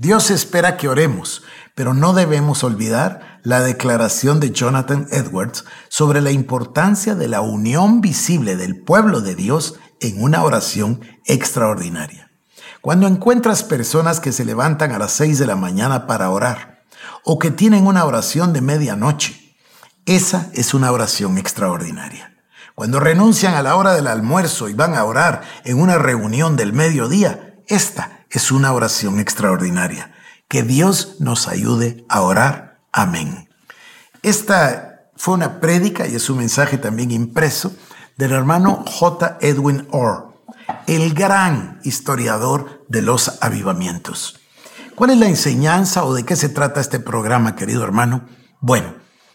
Dios 0.00 0.30
espera 0.30 0.76
que 0.76 0.88
oremos, 0.88 1.42
pero 1.74 1.92
no 1.92 2.12
debemos 2.12 2.62
olvidar 2.62 3.40
la 3.42 3.62
declaración 3.62 4.38
de 4.38 4.52
Jonathan 4.52 5.08
Edwards 5.10 5.64
sobre 5.88 6.20
la 6.20 6.30
importancia 6.30 7.16
de 7.16 7.26
la 7.26 7.40
unión 7.40 8.00
visible 8.00 8.54
del 8.54 8.80
pueblo 8.80 9.22
de 9.22 9.34
Dios 9.34 9.74
en 10.00 10.22
una 10.22 10.44
oración 10.44 11.00
extraordinaria. 11.26 12.30
Cuando 12.80 13.08
encuentras 13.08 13.64
personas 13.64 14.20
que 14.20 14.30
se 14.30 14.44
levantan 14.44 14.92
a 14.92 15.00
las 15.00 15.10
seis 15.10 15.40
de 15.40 15.48
la 15.48 15.56
mañana 15.56 16.06
para 16.06 16.30
orar, 16.30 16.84
o 17.24 17.40
que 17.40 17.50
tienen 17.50 17.84
una 17.84 18.04
oración 18.04 18.52
de 18.52 18.60
medianoche, 18.60 19.56
esa 20.06 20.48
es 20.54 20.74
una 20.74 20.92
oración 20.92 21.38
extraordinaria. 21.38 22.36
Cuando 22.76 23.00
renuncian 23.00 23.54
a 23.54 23.62
la 23.62 23.74
hora 23.74 23.94
del 23.94 24.06
almuerzo 24.06 24.68
y 24.68 24.74
van 24.74 24.94
a 24.94 25.02
orar 25.04 25.42
en 25.64 25.80
una 25.80 25.98
reunión 25.98 26.54
del 26.54 26.72
mediodía, 26.72 27.56
esta 27.66 28.17
es 28.30 28.50
una 28.50 28.72
oración 28.72 29.20
extraordinaria. 29.20 30.12
Que 30.48 30.62
Dios 30.62 31.16
nos 31.18 31.48
ayude 31.48 32.04
a 32.08 32.22
orar. 32.22 32.80
Amén. 32.92 33.48
Esta 34.22 35.10
fue 35.16 35.34
una 35.34 35.60
prédica 35.60 36.06
y 36.06 36.14
es 36.14 36.30
un 36.30 36.38
mensaje 36.38 36.78
también 36.78 37.10
impreso 37.10 37.74
del 38.16 38.32
hermano 38.32 38.84
J. 38.86 39.38
Edwin 39.40 39.86
Orr, 39.90 40.34
el 40.86 41.14
gran 41.14 41.80
historiador 41.84 42.84
de 42.88 43.02
los 43.02 43.42
avivamientos. 43.42 44.40
¿Cuál 44.94 45.10
es 45.10 45.18
la 45.18 45.28
enseñanza 45.28 46.04
o 46.04 46.14
de 46.14 46.24
qué 46.24 46.34
se 46.34 46.48
trata 46.48 46.80
este 46.80 46.98
programa, 46.98 47.54
querido 47.54 47.84
hermano? 47.84 48.26
Bueno, 48.60 48.94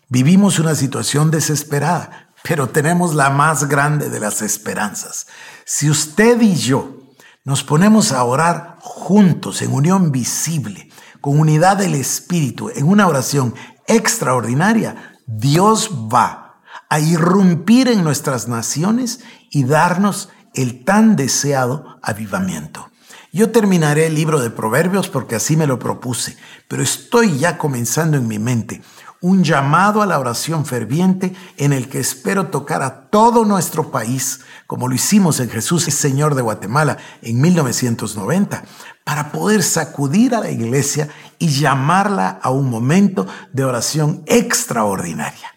vivimos 0.10 0.60
una 0.60 0.76
situación 0.76 1.32
desesperada 1.32 2.24
pero 2.44 2.68
tenemos 2.70 3.16
la 3.16 3.30
más 3.30 3.68
grande 3.68 4.10
de 4.10 4.20
las 4.20 4.42
esperanzas. 4.42 5.28
Si 5.66 5.90
usted 5.90 6.40
y 6.42 6.56
yo 6.56 6.98
nos 7.46 7.64
ponemos 7.64 8.12
a 8.12 8.24
orar 8.24 8.73
juntos 9.04 9.62
en 9.62 9.74
unión 9.74 10.14
visible, 10.14 10.88
con 11.20 11.38
unidad 11.38 11.76
del 11.76 11.94
Espíritu, 11.94 12.72
en 12.74 12.88
una 12.88 13.06
oración 13.06 13.54
extraordinaria, 13.86 15.20
Dios 15.28 15.92
va 16.14 16.62
a 16.90 17.00
irrumpir 17.02 17.90
en 17.90 18.06
nuestras 18.06 18.48
naciones 18.48 19.20
y 19.50 19.66
darnos 19.66 20.30
el 20.54 20.86
tan 20.86 21.18
deseado 21.18 22.00
avivamiento. 22.02 22.90
Yo 23.34 23.52
terminaré 23.52 24.06
el 24.06 24.16
libro 24.16 24.40
de 24.40 24.52
Proverbios 24.52 25.10
porque 25.10 25.36
así 25.36 25.58
me 25.58 25.68
lo 25.68 25.80
propuse, 25.80 26.38
pero 26.70 26.82
estoy 26.82 27.38
ya 27.38 27.58
comenzando 27.58 28.16
en 28.16 28.28
mi 28.28 28.40
mente 28.40 28.82
un 29.24 29.42
llamado 29.42 30.02
a 30.02 30.06
la 30.06 30.20
oración 30.20 30.66
ferviente 30.66 31.34
en 31.56 31.72
el 31.72 31.88
que 31.88 32.02
espero 32.02 32.48
tocar 32.48 32.84
a 32.84 33.06
todo 33.10 33.46
nuestro 33.46 33.90
país, 33.90 34.42
como 34.68 34.90
lo 34.90 34.96
hicimos 34.96 35.40
en 35.40 35.50
Jesús 35.50 35.88
el 35.88 35.94
Señor 35.94 36.36
de 36.36 36.42
Guatemala 36.42 36.98
en 37.22 37.40
1990, 37.40 38.66
para 39.06 39.32
poder 39.32 39.64
sacudir 39.64 40.36
a 40.36 40.42
la 40.42 40.52
iglesia 40.52 41.08
y 41.40 41.48
llamarla 41.48 42.38
a 42.44 42.50
un 42.50 42.70
momento 42.70 43.26
de 43.54 43.64
oración 43.64 44.24
extraordinaria. 44.26 45.56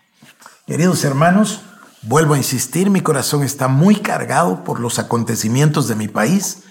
Queridos 0.65 1.03
hermanos, 1.03 1.63
vuelvo 2.03 2.35
a 2.35 2.39
insistir, 2.39 2.89
mi 2.89 3.01
corazón 3.01 3.43
está 3.43 3.67
muy 3.67 3.97
cargado 3.97 4.63
por 4.63 4.79
los 4.79 5.01
acontecimientos 5.01 5.89
de 5.89 5.97
mi 5.97 6.07
país, 6.07 6.63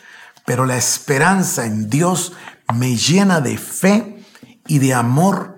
pero 0.45 0.65
la 0.65 0.77
esperanza 0.77 1.65
en 1.65 1.89
Dios 1.89 2.31
me 2.73 2.95
llena 2.95 3.41
de 3.41 3.58
fe 3.58 4.23
y 4.65 4.79
de 4.79 4.93
amor 4.93 5.55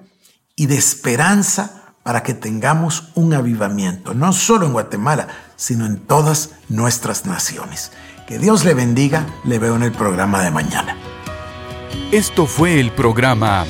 y 0.57 0.65
de 0.65 0.75
esperanza 0.75 1.93
para 2.03 2.23
que 2.23 2.33
tengamos 2.33 3.11
un 3.15 3.33
avivamiento, 3.33 4.13
no 4.13 4.33
solo 4.33 4.65
en 4.65 4.73
Guatemala, 4.73 5.27
sino 5.55 5.85
en 5.85 5.99
todas 5.99 6.51
nuestras 6.67 7.25
naciones. 7.25 7.91
Que 8.27 8.39
Dios 8.39 8.65
le 8.65 8.73
bendiga, 8.73 9.25
le 9.45 9.59
veo 9.59 9.75
en 9.77 9.83
el 9.83 9.93
programa 9.93 10.41
de 10.41 10.51
mañana. 10.51 10.97
Esto 12.11 12.45
fue 12.45 12.79
el 12.79 12.91
programa 12.91 13.65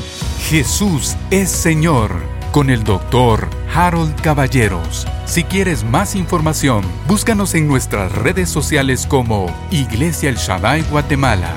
Jesús 0.49 1.15
es 1.29 1.49
Señor 1.49 2.11
con 2.51 2.69
el 2.69 2.83
doctor 2.83 3.49
Harold 3.75 4.19
Caballeros. 4.21 5.05
Si 5.25 5.43
quieres 5.43 5.83
más 5.83 6.15
información, 6.15 6.85
búscanos 7.07 7.53
en 7.53 7.67
nuestras 7.67 8.11
redes 8.11 8.49
sociales 8.49 9.05
como 9.07 9.47
Iglesia 9.71 10.29
El 10.29 10.37
Shaddai 10.37 10.83
Guatemala 10.83 11.53